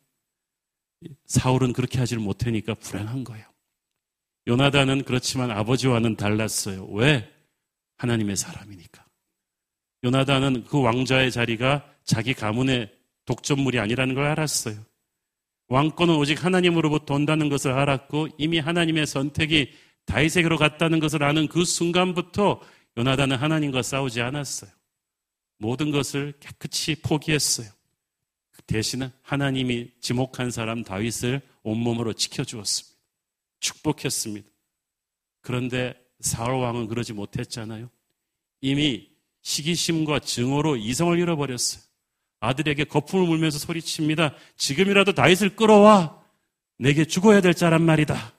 [1.26, 3.46] 사울은 그렇게 하지를 못하니까 불행한 거예요.
[4.48, 6.86] 요나단은 그렇지만 아버지와는 달랐어요.
[6.88, 7.30] 왜?
[7.98, 9.06] 하나님의 사람이니까.
[10.04, 12.90] 요나단은 그 왕자의 자리가 자기 가문의
[13.26, 14.76] 독점물이 아니라는 걸 알았어요.
[15.68, 19.74] 왕권은 오직 하나님으로부터 온다는 것을 알았고 이미 하나님의 선택이
[20.08, 22.62] 다윗에게로 갔다는 것을 아는 그 순간부터
[22.98, 24.72] 요나단은 하나님과 싸우지 않았어요.
[25.60, 27.70] 모든 것을 깨끗이 포기했어요.
[28.52, 32.98] 그 대신에 하나님이 지목한 사람 다윗을 온몸으로 지켜주었습니다.
[33.60, 34.50] 축복했습니다.
[35.42, 37.90] 그런데 사울 왕은 그러지 못했잖아요.
[38.62, 39.10] 이미
[39.42, 41.84] 시기심과 증오로 이성을 잃어버렸어요.
[42.40, 44.36] 아들에게 거품을 물면서 소리칩니다.
[44.58, 46.24] 지금이라도 다윗을 끌어와.
[46.80, 48.37] 내게 죽어야 될 자란 말이다.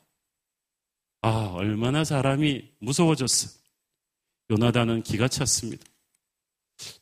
[1.21, 3.59] 아, 얼마나 사람이 무서워졌어.
[4.51, 5.85] 요나단은 기가 찼습니다.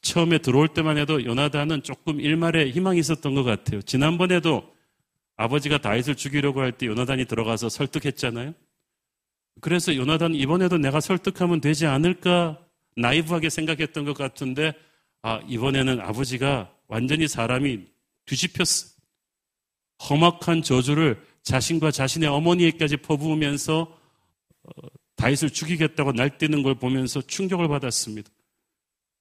[0.01, 3.83] 처음에 들어올 때만 해도 요나단은 조금 일말에 희망이 있었던 것 같아요.
[3.83, 4.75] 지난번에도
[5.37, 8.55] 아버지가 다윗을 죽이려고 할 때 요나단이 들어가서 설득했잖아요.
[9.61, 12.59] 그래서 요나단 이번에도 내가 설득하면 되지 않을까
[12.97, 14.73] 나이브하게 생각했던 것 같은데
[15.23, 17.87] 아 이번에는 아버지가 완전히 사람이
[18.25, 18.89] 뒤집혔어.
[20.09, 23.99] 험악한 저주를 자신과 자신의 어머니에까지 퍼부으면서 어,
[25.17, 28.31] 다윗을 죽이겠다고 날뛰는 걸 보면서 충격을 받았습니다.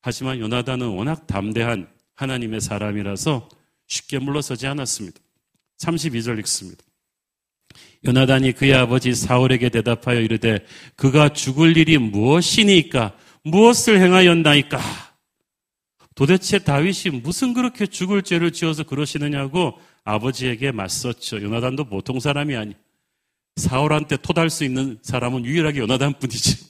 [0.01, 3.49] 하지만 요나단은 워낙 담대한 하나님의 사람이라서
[3.87, 5.19] 쉽게 물러서지 않았습니다.
[5.77, 6.83] 32절 읽습니다.
[8.05, 10.59] 요나단이 그의 아버지 사울에게 대답하여 이르되
[10.95, 14.79] 그가 죽을 일이 무엇이니까 무엇을 행하였나이까
[16.13, 21.41] 도대체 다윗이 무슨 그렇게 죽을 죄를 지어서 그러시느냐고 아버지에게 맞섰죠.
[21.41, 22.75] 요나단도 보통 사람이 아니.
[23.55, 26.65] 사울한테 토달 수 있는 사람은 유일하게 요나단 뿐이지.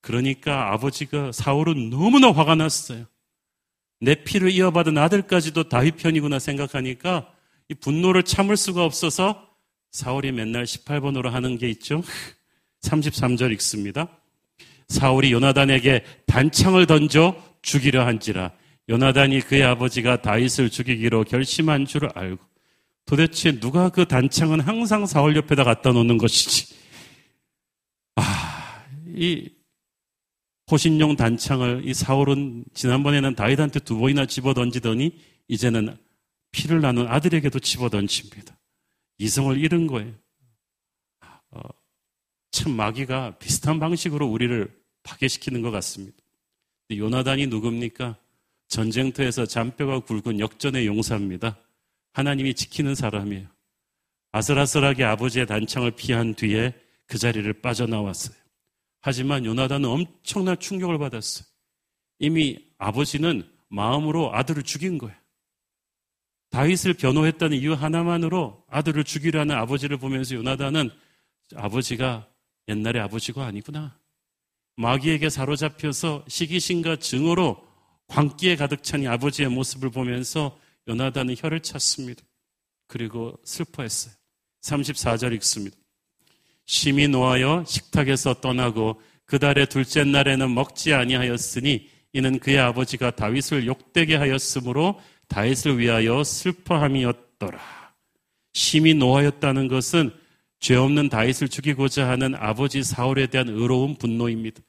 [0.00, 3.06] 그러니까 아버지가 사울은 너무나 화가 났어요.
[4.00, 7.32] 내 피를 이어받은 아들까지도 다윗 편이구나 생각하니까
[7.68, 9.48] 이 분노를 참을 수가 없어서
[9.92, 12.02] 사울이 맨날 18번으로 하는 게 있죠.
[12.82, 14.08] 33절 읽습니다.
[14.88, 18.52] 사울이 요나단에게 단창을 던져 죽이려 한지라
[18.88, 22.49] 요나단이 그의 아버지가 다윗을 죽이기로 결심한 줄 알고
[23.10, 26.72] 도대체 누가 그 단창은 항상 사울 옆에다 갖다 놓는 것이지?
[28.14, 29.50] 아, 이
[30.70, 35.18] 호신용 단창을 이 사울은 지난번에는 다윗한테 두 번이나 집어 던지더니
[35.48, 35.98] 이제는
[36.52, 38.56] 피를 나눈 아들에게도 집어 던집니다.
[39.18, 40.14] 이성을 잃은 거예요.
[41.50, 41.60] 어,
[42.52, 46.16] 참 마귀가 비슷한 방식으로 우리를 파괴시키는 것 같습니다.
[46.92, 48.16] 요나단이 누굽니까?
[48.68, 51.58] 전쟁터에서 잔뼈가 굵은 역전의 용사입니다.
[52.12, 53.48] 하나님이 지키는 사람이에요.
[54.32, 56.74] 아슬아슬하게 아버지의 단창을 피한 뒤에
[57.06, 58.36] 그 자리를 빠져나왔어요.
[59.00, 61.46] 하지만 요나단은 엄청난 충격을 받았어요.
[62.18, 65.16] 이미 아버지는 마음으로 아들을 죽인 거예요.
[66.50, 70.90] 다윗을 변호했다는 이유 하나만으로 아들을 죽이려는 아버지를 보면서 요나단은
[71.54, 72.28] 아버지가
[72.68, 73.98] 옛날의 아버지가 아니구나.
[74.76, 77.64] 마귀에게 사로잡혀서 시기심과 증오로
[78.08, 80.58] 광기에 가득 찬 아버지의 모습을 보면서
[80.90, 82.22] 요나단은 혀를 찼습니다.
[82.88, 84.14] 그리고 슬퍼했어요.
[84.62, 85.76] 34절 읽습니다.
[86.66, 94.16] 심히 노하여 식탁에서 떠나고 그 달의 둘째 날에는 먹지 아니하였으니 이는 그의 아버지가 다윗을 욕되게
[94.16, 97.60] 하였으므로 다윗을 위하여 슬퍼함이었더라.
[98.52, 100.10] 심히 노하였다는 것은
[100.58, 104.60] 죄 없는 다윗을 죽이고자 하는 아버지 사울에 대한 의로운 분노입니다.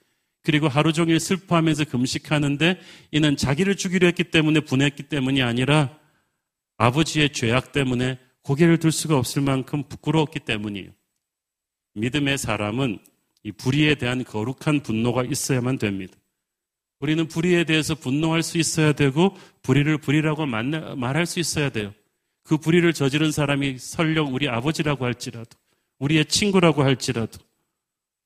[0.43, 2.79] 그리고 하루 종일 슬퍼하면서 금식하는데
[3.11, 6.00] 이는 자기를 죽이려 했기 때문에 분했기 때문이 아니라
[6.81, 10.89] 아버지의 죄악 때문에 고개를 들 수가 없을 만큼 부끄러웠기 때문이에요.
[11.93, 12.97] 믿음의 사람은
[13.43, 16.17] 이 불의에 대한 거룩한 분노가 있어야만 됩니다.
[16.99, 21.93] 우리는 불의에 대해서 분노할 수 있어야 되고 불의를 불의라고 말할 수 있어야 돼요.
[22.43, 25.55] 그 불의를 저지른 사람이 설령 우리 아버지라고 할지라도
[25.99, 27.37] 우리의 친구라고 할지라도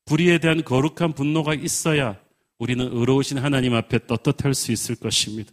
[0.05, 2.17] 불의에 대한 거룩한 분노가 있어야
[2.57, 5.51] 우리는 의로우신 하나님 앞에 떳떳할 수 있을 것입니다.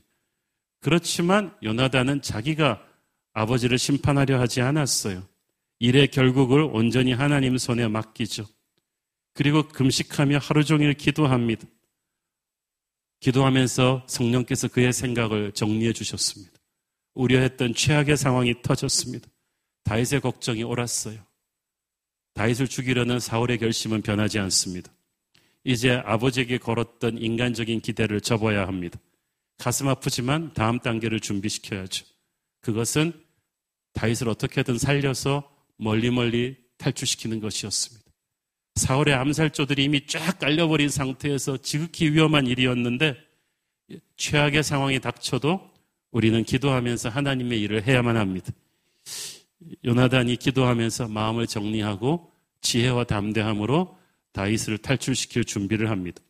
[0.78, 2.91] 그렇지만 요나단은 자기가
[3.32, 5.26] 아버지를 심판하려 하지 않았어요.
[5.78, 8.46] 일의 결국을 온전히 하나님 손에 맡기죠.
[9.34, 11.66] 그리고 금식하며 하루 종일 기도합니다.
[13.20, 16.52] 기도하면서 성령께서 그의 생각을 정리해 주셨습니다.
[17.14, 19.28] 우려했던 최악의 상황이 터졌습니다.
[19.84, 21.18] 다윗의 걱정이 옳았어요.
[22.34, 24.92] 다윗을 죽이려는 사울의 결심은 변하지 않습니다.
[25.64, 28.98] 이제 아버지에게 걸었던 인간적인 기대를 접어야 합니다.
[29.58, 32.04] 가슴 아프지만 다음 단계를 준비시켜야죠.
[32.60, 33.12] 그것은
[33.92, 38.02] 다윗을 어떻게든 살려서 멀리 멀리 탈출시키는 것이었습니다.
[38.74, 43.16] 사울의 암살조들이 이미 쫙 깔려버린 상태에서 지극히 위험한 일이었는데
[44.16, 45.70] 최악의 상황이 닥쳐도
[46.10, 48.50] 우리는 기도하면서 하나님의 일을 해야만 합니다.
[49.84, 53.98] 요나단이 기도하면서 마음을 정리하고 지혜와 담대함으로
[54.32, 56.22] 다윗을 탈출시킬 준비를 합니다.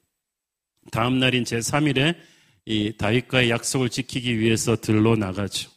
[0.91, 2.17] 다음 날인 제3일에
[2.65, 5.71] 이 다윗과의 약속을 지키기 위해서 들러 나가죠.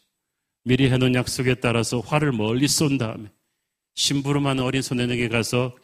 [0.66, 3.28] 미리 해놓은 약속에 따라서 활을 멀리 쏜 다음에
[3.94, 5.76] 심부름한 어린 소년에게 가서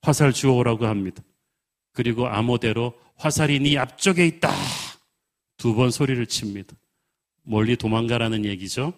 [0.00, 1.22] 화살 주워오라고 합니다.
[1.92, 4.50] 그리고 암호대로 화살이 네 앞쪽에 있다.
[5.58, 6.74] 두 번 소리를 칩니다.
[7.42, 8.94] 멀리 도망가라는 얘기죠.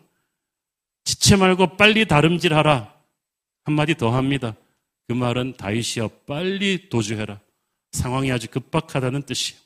[1.03, 2.95] 지체 말고 빨리 다름질하라.
[3.65, 4.55] 한마디 더 합니다.
[5.09, 7.41] 그 말은 다윗이여 빨리 도주해라.
[7.91, 9.61] 상황이 아주 급박하다는 뜻이에요.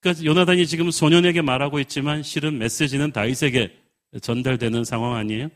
[0.00, 3.86] 그러니까 요나단이 지금 소년에게 말하고 있지만 실은 메시지는 다윗에게
[4.20, 5.48] 전달되는 상황 아니에요?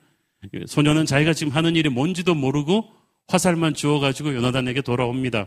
[0.67, 2.91] 소년은 자기가 지금 하는 일이 뭔지도 모르고
[3.29, 5.47] 화살만 주워가지고 요나단에게 돌아옵니다.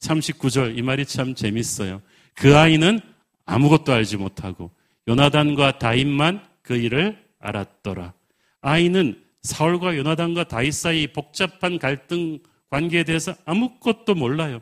[0.00, 2.02] 39절 이 말이 참 재밌어요.
[2.34, 3.00] 그 아이는
[3.44, 4.70] 아무것도 알지 못하고
[5.08, 8.14] 요나단과 다윗만 그 일을 알았더라.
[8.60, 12.38] 아이는 사울과 요나단과 다윗 사이 복잡한 갈등
[12.70, 14.60] 관계에 대해서 아무것도 몰라요.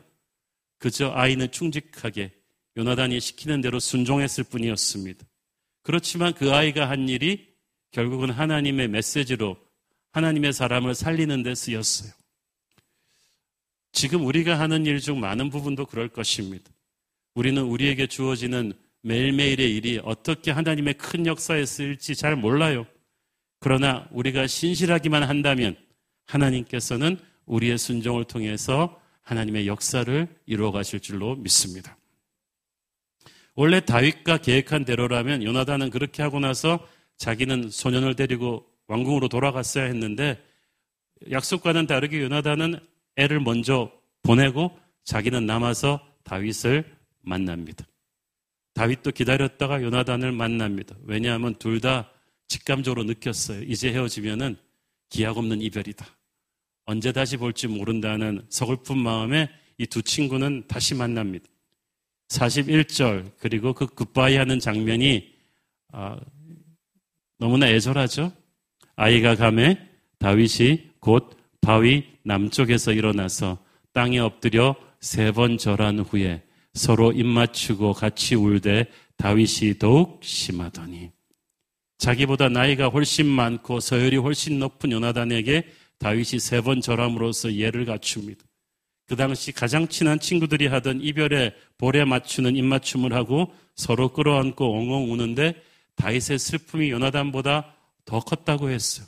[0.79, 2.31] 그저 아이는 충직하게
[2.77, 5.23] 요나단이 시키는 대로 순종했을 뿐이었습니다.
[5.83, 7.50] 그렇지만 그 아이가 한 일이
[7.91, 9.57] 결국은 하나님의 메시지로
[10.11, 12.11] 하나님의 사람을 살리는 데 쓰였어요.
[13.91, 16.71] 지금 우리가 하는 일 중 많은 부분도 그럴 것입니다.
[17.35, 18.73] 우리는 우리에게 주어지는
[19.03, 22.85] 매일매일의 일이 어떻게 하나님의 큰 역사에 쓰일지 잘 몰라요.
[23.59, 25.75] 그러나 우리가 신실하기만 한다면
[26.25, 31.97] 하나님께서는 우리의 순종을 통해서 하나님의 역사를 이루어 가실 줄로 믿습니다.
[33.55, 36.87] 원래 다윗과 계획한 대로라면 요나단은 그렇게 하고 나서
[37.21, 40.43] 자기는 소년을 데리고 왕궁으로 돌아갔어야 했는데
[41.29, 42.79] 약속과는 다르게 요나단은
[43.15, 43.91] 애를 먼저
[44.23, 46.83] 보내고 자기는 남아서 다윗을
[47.21, 47.85] 만납니다.
[48.73, 50.95] 다윗도 기다렸다가 요나단을 만납니다.
[51.03, 52.09] 왜냐하면 둘 다
[52.47, 53.61] 직감적으로 느꼈어요.
[53.63, 54.57] 이제 헤어지면은
[55.09, 56.03] 기약 없는 이별이다.
[56.85, 61.45] 언제 다시 볼지 모른다는 서글픈 마음에 이 두 친구는 다시 만납니다.
[62.29, 65.31] 41절 그리고 그 굿바이 하는 장면이
[65.91, 66.19] 아,
[67.41, 68.31] 너무나 애절하죠.
[68.95, 69.75] 아이가 감에
[70.19, 73.57] 다윗이 곧 바위 남쪽에서 일어나서
[73.93, 76.43] 땅에 엎드려 세 번 절한 후에
[76.75, 78.85] 서로 입맞추고 같이 울되
[79.17, 81.09] 다윗이 더욱 심하더니
[81.97, 85.63] 자기보다 나이가 훨씬 많고 서열이 훨씬 높은 요나단에게
[85.97, 88.43] 다윗이 세 번 절함으로써 예를 갖춥니다.
[89.07, 95.55] 그 당시 가장 친한 친구들이 하던 이별에 볼에 맞추는 입맞춤을 하고 서로 끌어안고 엉엉 우는데
[96.01, 99.05] 다윗의 슬픔이 요나단보다 더 컸다고 했어요.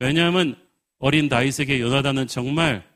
[0.00, 0.56] 왜냐하면
[0.98, 2.88] 어린 다윗에게 요나단은 정말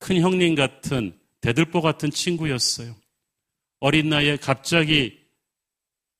[0.00, 2.94] 큰 형님 같은 대들보 같은 친구였어요.
[3.78, 5.20] 어린 나이에 갑자기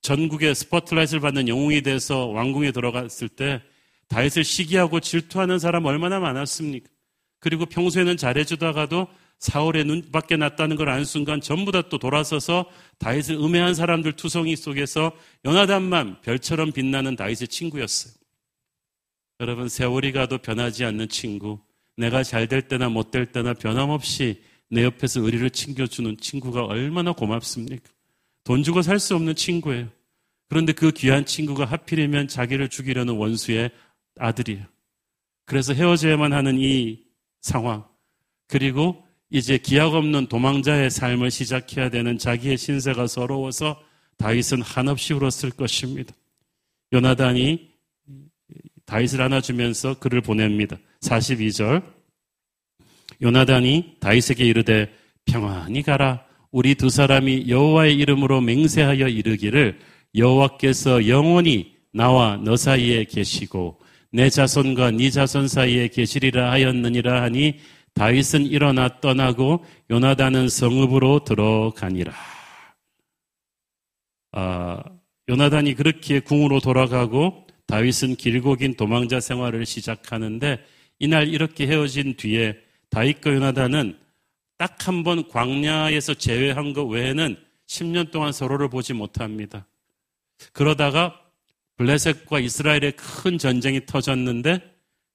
[0.03, 3.61] 전국의 스포트라이트를 받는 영웅이 돼서 왕궁에 들어갔을 때
[4.09, 6.88] 다윗을 시기하고 질투하는 사람 얼마나 많았습니까?
[7.40, 12.66] 그리고 평소에는 잘해주다가도 사울의 눈 밖에 났다는 걸 안 순간 전부 다 또 돌아서서
[12.99, 15.12] 다윗을 음해한 사람들 투성이 속에서
[15.45, 18.14] 연하단만 별처럼 빛나는 다윗의 친구였어요.
[19.40, 21.59] 여러분 세월이 가도 변하지 않는 친구,
[21.97, 27.90] 내가 잘 될 때나 못 될 때나 변함없이 내 옆에서 의리를 챙겨주는 친구가 얼마나 고맙습니까?
[28.45, 29.88] 돈 주고 살 수 없는 친구예요.
[30.49, 33.71] 그런데 그 귀한 친구가 하필이면 자기를 죽이려는 원수의
[34.18, 34.64] 아들이에요.
[35.45, 37.03] 그래서 헤어져야만 하는 이
[37.40, 37.85] 상황,
[38.47, 39.02] 그리고
[39.35, 43.83] 이제 기약 없는 도망자의 삶을 시작해야 되는 자기의 신세가 서러워서
[44.18, 46.14] 다윗은 한없이 울었을 것입니다.
[46.92, 47.71] 요나단이
[48.85, 50.77] 다윗을 안아주면서 그를 보냅니다.
[51.01, 51.83] 42절.
[53.23, 54.92] 요나단이 다윗에게 이르되
[55.25, 56.27] 평안히 가라.
[56.51, 59.79] 우리 두 사람이 여호와의 이름으로 맹세하여 이르기를
[60.14, 63.81] 여호와께서 영원히 나와 너 사이에 계시고
[64.12, 67.61] 내 자손과 네 자손 사이에 계시리라 하였느니라 하니
[67.94, 72.12] 다윗은 일어나 떠나고 요나단은 성읍으로 들어가니라.
[74.33, 74.83] 아,
[75.28, 80.64] 요나단이 그렇게 궁으로 돌아가고 다윗은 길고 긴 도망자 생활을 시작하는데
[80.98, 82.57] 이날 이렇게 헤어진 뒤에
[82.90, 83.98] 다윗과 요나단은
[84.59, 89.66] 딱 한 번 광야에서 제외한 것 외에는 10년 동안 서로를 보지 못합니다.
[90.52, 91.20] 그러다가
[91.76, 94.71] 블레셋과 이스라엘의 큰 전쟁이 터졌는데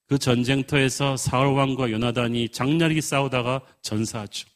[0.07, 4.47] 그 전쟁터에서 사울 왕과 요나단이 장렬히 싸우다가 전사하죠.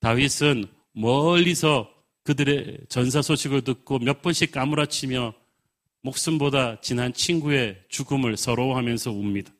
[0.00, 1.90] 다윗은 멀리서
[2.24, 5.34] 그들의 전사 소식을 듣고 몇 번씩 까무라치며
[6.02, 9.52] 목숨보다 진한 친구의 죽음을 서러워하면서 웁니다.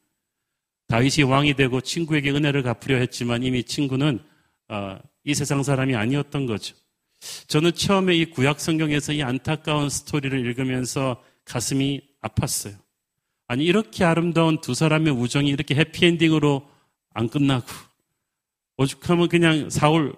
[0.89, 4.19] 다윗이 왕이 되고 친구에게 은혜를 갚으려 했지만 이미 친구는
[4.69, 6.75] 어, 이 세상 사람이 아니었던 거죠.
[7.47, 12.80] 저는 처음에 이 구약 성경에서 이 안타까운 스토리를 읽으면서 가슴이 아팠어요.
[13.51, 16.71] 아니 이렇게 아름다운 두 사람의 우정이 이렇게 해피엔딩으로
[17.13, 17.67] 안 끝나고
[18.77, 20.15] 오죽하면 그냥 사울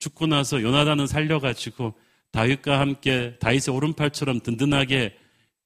[0.00, 1.94] 죽고 나서 요나단은 살려가지고
[2.32, 5.16] 다윗과 함께 다윗의 오른팔처럼 든든하게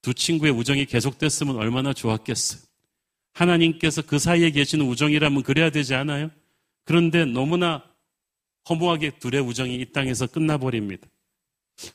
[0.02, 2.61] 두 친구의 우정이 계속됐으면 얼마나 좋았겠어요.
[3.32, 6.30] 하나님께서 그 사이에 계시는 우정이라면 그래야 되지 않아요?
[6.84, 7.84] 그런데 너무나
[8.68, 11.09] 허무하게 둘의 우정이 이 땅에서 끝나버립니다.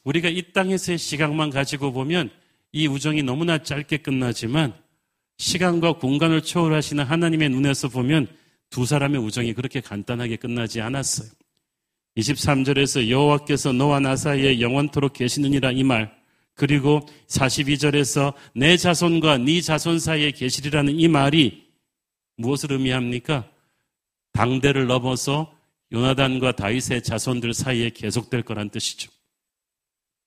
[0.06, 2.32] 우리가 이 땅에서의 시각만 가지고 보면
[2.72, 4.82] 이 우정이 너무나 짧게 끝나지만
[5.44, 8.28] 시간과 공간을 초월하시는 하나님의 눈에서 보면
[8.70, 11.30] 두 사람의 우정이 그렇게 간단하게 끝나지 않았어요.
[12.16, 16.16] 23절에서 여호와께서 너와 나 사이에 영원토록 계시느니라 이 말,
[16.56, 21.68] 그리고 42절에서 내 자손과 네 자손 사이에 계시리라는 이 말이
[22.38, 23.50] 무엇을 의미합니까?
[24.32, 25.54] 당대를 넘어서
[25.92, 29.12] 요나단과 다윗의 자손들 사이에 계속될 거란 뜻이죠.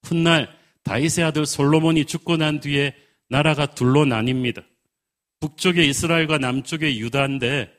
[0.03, 2.95] 훗날 다윗의 아들 솔로몬이 죽고 난 뒤에
[3.29, 4.63] 나라가 둘로 나뉩니다.
[5.41, 7.73] 북쪽에 이스라엘과 남쪽에 유다인데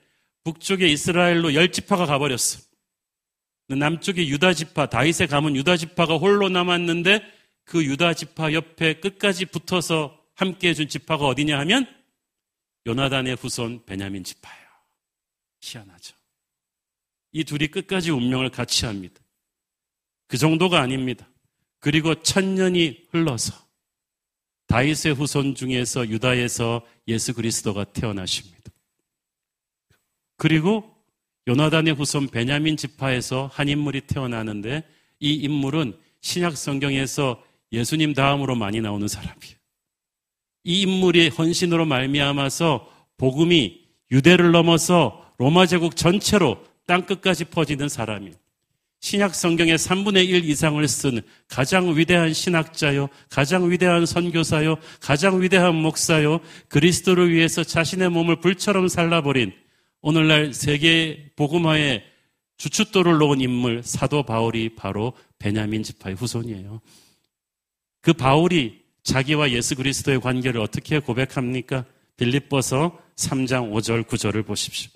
[0.43, 2.62] 북쪽에 이스라엘로 열 지파가 가버렸어.
[3.70, 7.22] 남쪽에 유다 지파, 다윗의 가문 유다 지파가 홀로 남았는데
[7.66, 11.86] 그 유다 지파 옆에 끝까지 붙어서 함께 해준 지파가 어디냐 하면
[12.86, 14.68] 요나단의 후손 베냐민 지파예요.
[15.60, 16.16] 희한하죠.
[17.34, 19.20] 이 둘이 끝까지 운명을 같이 합니다.
[20.28, 21.28] 그 정도가 아닙니다.
[21.80, 23.66] 그리고 천년이 흘러서
[24.68, 28.57] 다윗의 후손 중에서 유다에서 예수 그리스도가 태어나십니다.
[30.38, 30.93] 그리고
[31.47, 34.84] 요나단의 후손 베냐민 지파에서 한 인물이 태어나는데
[35.20, 37.41] 이 인물은 신약 성경에서
[37.72, 39.55] 예수님 다음으로 많이 나오는 사람이에요.
[40.65, 48.36] 이 인물의 헌신으로 말미암아서 복음이 유대를 넘어서 로마 제국 전체로 땅 끝까지 퍼지는 사람이에요.
[49.08, 56.41] 신약 성경의 3분의 1 이상을 쓴 가장 위대한 신학자요, 가장 위대한 선교사요, 가장 위대한 목사요,
[56.68, 59.53] 그리스도를 위해서 자신의 몸을 불처럼 살라버린
[60.01, 62.03] 오늘날 세계 복음화의
[62.58, 66.82] 주춧돌을 놓은 인물 사도 바울이 바로 베냐민 지파의 후손이에요.
[68.01, 71.86] 그 바울이 자기와 예수 그리스도의 관계를 어떻게 고백합니까?
[72.18, 74.91] 빌립보서 3장 5절 9절을 보십시오.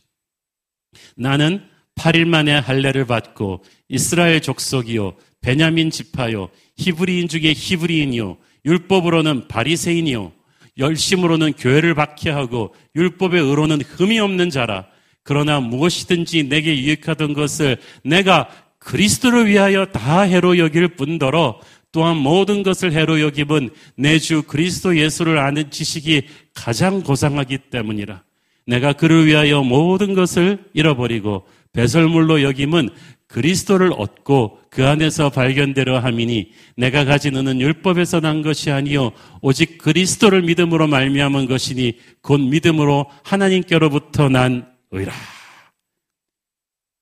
[1.15, 1.70] 나는
[2.01, 10.31] 8일 만에 할례를 받고 이스라엘 족속이요 베냐민 지파요 히브리인 중에 히브리인이요 율법으로는 바리새인이요
[10.79, 14.87] 열심으로는 교회를 박해하고 율법의 의로는 흠이 없는 자라
[15.23, 18.49] 그러나 무엇이든지 내게 유익하던 것을 내가
[18.79, 21.59] 그리스도를 위하여 다 해로 여길 뿐더러
[21.91, 26.23] 또한 모든 것을 해로 여김은 내 주 그리스도 예수를 아는 지식이
[26.55, 28.23] 가장 고상하기 때문이라.
[28.65, 32.89] 내가 그를 위하여 모든 것을 잃어버리고 배설물로 여김은
[33.27, 39.11] 그리스도를 얻고 그 안에서 발견되려 함이니 내가 가진 은은 율법에서 난 것이 아니요
[39.41, 45.13] 오직 그리스도를 믿음으로 말미암은 것이니 곧 믿음으로 하나님께로부터 난 의라.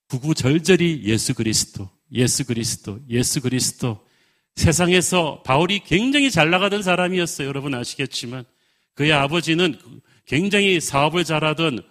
[0.10, 4.00] 구구절절히 예수 그리스도, 예수 그리스도, 예수 그리스도.
[4.56, 7.48] 세상에서 바울이 굉장히 잘 나가던 사람이었어요.
[7.48, 8.44] 여러분 아시겠지만
[8.96, 9.80] 그의 아버지는
[10.26, 11.82] 굉장히 사업을 잘하던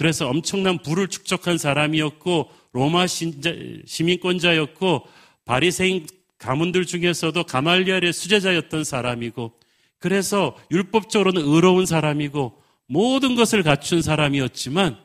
[0.00, 3.52] 그래서 엄청난 부를 축적한 사람이었고 로마 신자,
[3.84, 5.06] 시민권자였고
[5.44, 6.06] 바리새인
[6.38, 9.52] 가문들 중에서도 가말리엘의 수제자였던 사람이고
[9.98, 14.98] 그래서 율법적으로는 의로운 사람이고 모든 것을 갖춘 사람이었지만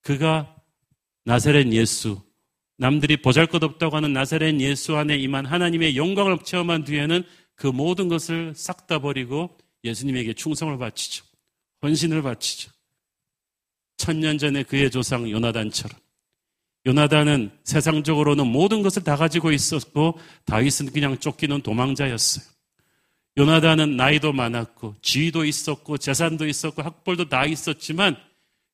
[0.00, 0.56] 그가
[1.26, 2.22] 나사렛 예수
[2.78, 7.24] 남들이 보잘것없다고 하는 나사렛 예수 안에 임한 하나님의 영광을 체험한 뒤에는
[7.56, 11.26] 그 모든 것을 싹 다 버리고 예수님에게 충성을 바치죠.
[11.82, 12.79] 헌신을 바치죠.
[14.00, 15.98] 천년 전에 그의 조상 요나단처럼.
[16.86, 22.44] 요나단은 세상적으로는 모든 것을 다 가지고 있었고 다윗은 그냥 쫓기는 도망자였어요.
[23.36, 28.16] 요나단은 나이도 많았고 지위도 있었고 재산도 있었고 학벌도 다 있었지만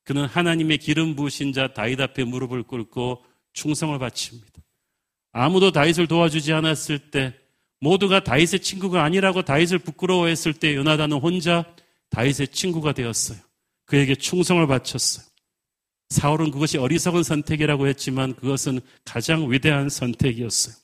[0.05, 4.53] 그는 하나님의 기름 부으신 자 다윗 앞에 무릎을 꿇고 충성을 바칩니다.
[5.33, 7.33] 아무도 다윗을 도와주지 않았을 때
[7.81, 11.65] 모두가 다윗의 친구가 아니라고 다윗을 부끄러워했을 때 요나단은 혼자
[12.11, 13.46] 다윗의 친구가 되었어요.
[13.87, 15.25] 그에게 충성을 바쳤어요.
[16.09, 20.75] 사울은 그것이 어리석은 선택이라고 했지만 그것은 가장 위대한 선택이었어요.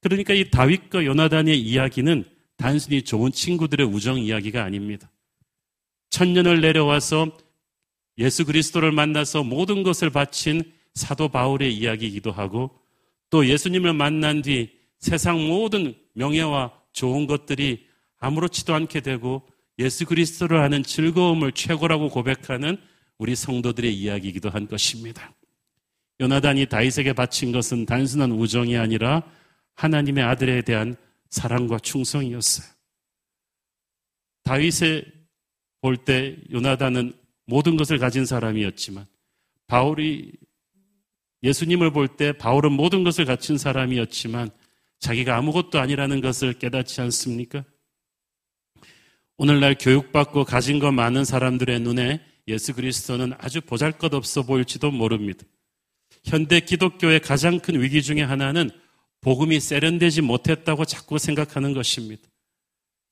[0.00, 2.24] 그러니까 이 다윗과 요나단의 이야기는
[2.56, 5.10] 단순히 좋은 친구들의 우정 이야기가 아닙니다.
[6.10, 7.36] 천년을 내려와서
[8.18, 10.62] 예수 그리스도를 만나서 모든 것을 바친
[10.94, 12.70] 사도 바울의 이야기이기도 하고
[13.30, 17.86] 또 예수님을 만난 뒤 세상 모든 명예와 좋은 것들이
[18.18, 19.46] 아무렇지도 않게 되고
[19.78, 22.76] 예수 그리스도를 아는 즐거움을 최고라고 고백하는
[23.18, 25.34] 우리 성도들의 이야기이기도 한 것입니다.
[26.20, 29.22] 요나단이 다윗에게 바친 것은 단순한 우정이 아니라
[29.74, 30.96] 하나님의 아들에 대한
[31.30, 32.66] 사랑과 충성이었어요.
[34.44, 35.04] 다윗의
[35.80, 37.12] 볼 때 요나단은
[37.46, 39.06] 모든 것을 가진 사람이었지만
[39.66, 40.32] 바울이
[41.42, 44.50] 예수님을 볼 때 바울은 모든 것을 갖춘 사람이었지만
[45.00, 47.64] 자기가 아무것도 아니라는 것을 깨닫지 않습니까?
[49.36, 55.44] 오늘날 교육받고 가진 것 많은 사람들의 눈에 예수 그리스도는 아주 보잘 것 없어 보일지도 모릅니다.
[56.24, 58.70] 현대 기독교의 가장 큰 위기 중의 하나는
[59.22, 62.22] 복음이 세련되지 못했다고 자꾸 생각하는 것입니다.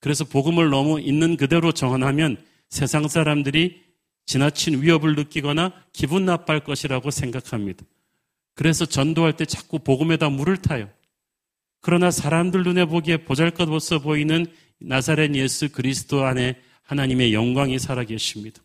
[0.00, 2.36] 그래서 복음을 너무 있는 그대로 정언하면
[2.68, 3.82] 세상 사람들이
[4.26, 7.84] 지나친 위협을 느끼거나 기분 나빠할 것이라고 생각합니다.
[8.54, 10.88] 그래서 전도할 때 자꾸 복음에다 물을 타요.
[11.80, 14.46] 그러나 사람들 눈에 보기에 보잘것 없어 보이는
[14.84, 18.62] 나사렛 예수 그리스도 안에 하나님의 영광이 살아계십니다.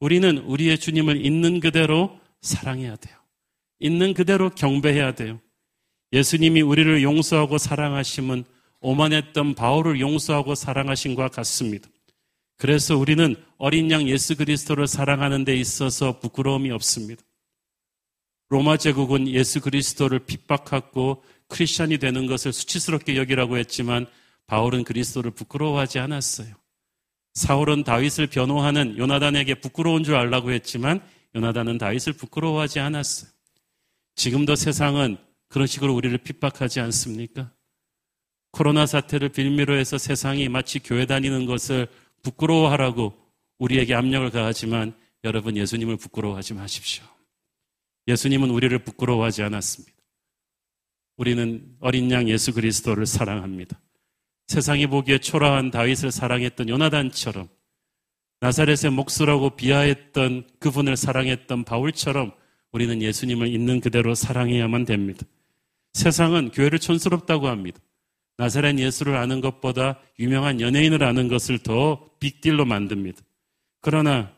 [0.00, 3.16] 우리는 우리의 주님을 있는 그대로 사랑해야 돼요.
[3.78, 5.40] 있는 그대로 경배해야 돼요.
[6.12, 8.44] 예수님이 우리를 용서하고 사랑하심은
[8.80, 11.88] 오만했던 바울을 용서하고 사랑하신 것 같습니다.
[12.56, 17.22] 그래서 우리는 어린 양 예수 그리스도를 사랑하는 데 있어서 부끄러움이 없습니다.
[18.48, 24.06] 로마 제국은 예수 그리스도를 핍박하고 크리스천이 되는 것을 수치스럽게 여기라고 했지만
[24.50, 26.52] 바울은 그리스도를 부끄러워하지 않았어요.
[27.34, 31.00] 사울은 다윗을 변호하는 요나단에게 부끄러운 줄 알라고 했지만
[31.36, 33.30] 요나단은 다윗을 부끄러워하지 않았어요.
[34.16, 37.52] 지금도 세상은 그런 식으로 우리를 핍박하지 않습니까?
[38.50, 41.86] 코로나 사태를 빌미로 해서 세상이 마치 교회 다니는 것을
[42.24, 43.16] 부끄러워하라고
[43.58, 47.04] 우리에게 압력을 가하지만 여러분 예수님을 부끄러워하지 마십시오.
[48.08, 49.96] 예수님은 우리를 부끄러워하지 않았습니다.
[51.18, 53.80] 우리는 어린 양 예수 그리스도를 사랑합니다.
[54.50, 57.48] 세상이 보기에 초라한 다윗을 사랑했던 요나단처럼
[58.40, 62.32] 나사렛의 목수라고 비하했던 그분을 사랑했던 바울처럼
[62.72, 65.24] 우리는 예수님을 있는 그대로 사랑해야만 됩니다.
[65.92, 67.78] 세상은 교회를 촌스럽다고 합니다.
[68.38, 73.22] 나사렛 예수를 아는 것보다 유명한 연예인을 아는 것을 더 빅딜로 만듭니다.
[73.80, 74.32] 그러나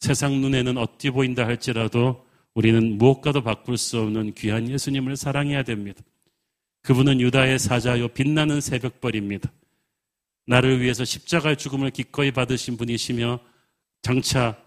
[0.00, 2.24] 세상 눈에는 어찌 보인다 할지라도
[2.54, 6.02] 우리는 무엇과도 바꿀 수 없는 귀한 예수님을 사랑해야 됩니다.
[6.82, 9.50] 그분은 유다의 사자요 빛나는 새벽벌입니다.
[10.46, 13.40] 나를 위해서 십자가의 죽음을 기꺼이 받으신 분이시며
[14.02, 14.58] 장차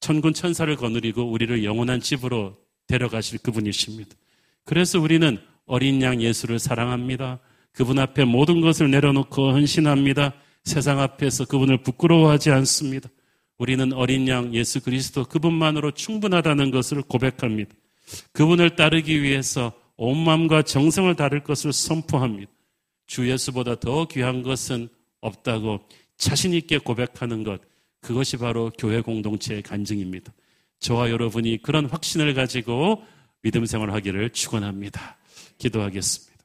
[0.00, 2.56] 천군 천사를 거느리고 우리를 영원한 집으로
[2.88, 4.16] 데려가실 그분이십니다.
[4.64, 7.38] 그래서 우리는 어린 양 예수를 사랑합니다.
[7.72, 10.34] 그분 앞에 모든 것을 내려놓고 헌신합니다.
[10.64, 13.08] 세상 앞에서 그분을 부끄러워하지 않습니다.
[13.58, 17.72] 우리는 어린 양 예수 그리스도 그분만으로 충분하다는 것을 고백합니다.
[18.32, 19.72] 그분을 따르기 위해서
[20.02, 22.50] 온 마음과 정성을 다를 것을 선포합니다.
[23.06, 24.88] 주 예수보다 더 귀한 것은
[25.20, 25.80] 없다고
[26.16, 27.60] 자신 있게 고백하는 것
[28.00, 30.32] 그것이 바로 교회 공동체의 간증입니다.
[30.78, 33.04] 저와 여러분이 그런 확신을 가지고
[33.42, 35.18] 믿음 생활하기를 축원합니다.
[35.58, 36.44] 기도하겠습니다.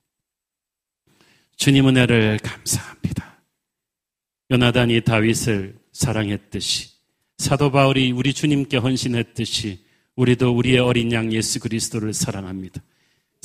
[1.55, 3.41] 주님 은혜를 감사합니다.
[4.51, 6.89] 요나단이 다윗을 사랑했듯이
[7.37, 9.85] 사도 바울이 우리 주님께 헌신했듯이
[10.17, 12.81] 우리도 우리의 어린 양 예수 그리스도를 사랑합니다.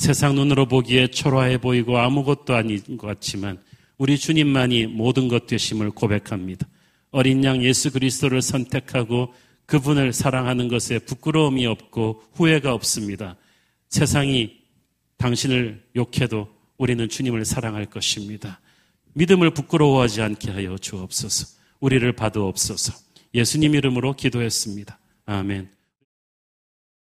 [0.01, 3.61] 세상 눈으로 보기에 초라해 보이고 아무것도 아닌 것 같지만
[3.99, 6.67] 우리 주님만이 모든 것 되심을 고백합니다.
[7.11, 9.31] 어린 양 예수 그리스도를 선택하고
[9.67, 13.35] 그분을 사랑하는 것에 부끄러움이 없고 후회가 없습니다.
[13.89, 14.57] 세상이
[15.17, 16.47] 당신을 욕해도
[16.79, 18.59] 우리는 주님을 사랑할 것입니다.
[19.13, 21.59] 믿음을 부끄러워하지 않게 하여 주옵소서.
[21.79, 22.91] 우리를 받아옵소서.
[23.35, 24.97] 예수님 이름으로 기도했습니다.
[25.27, 25.80] 아멘.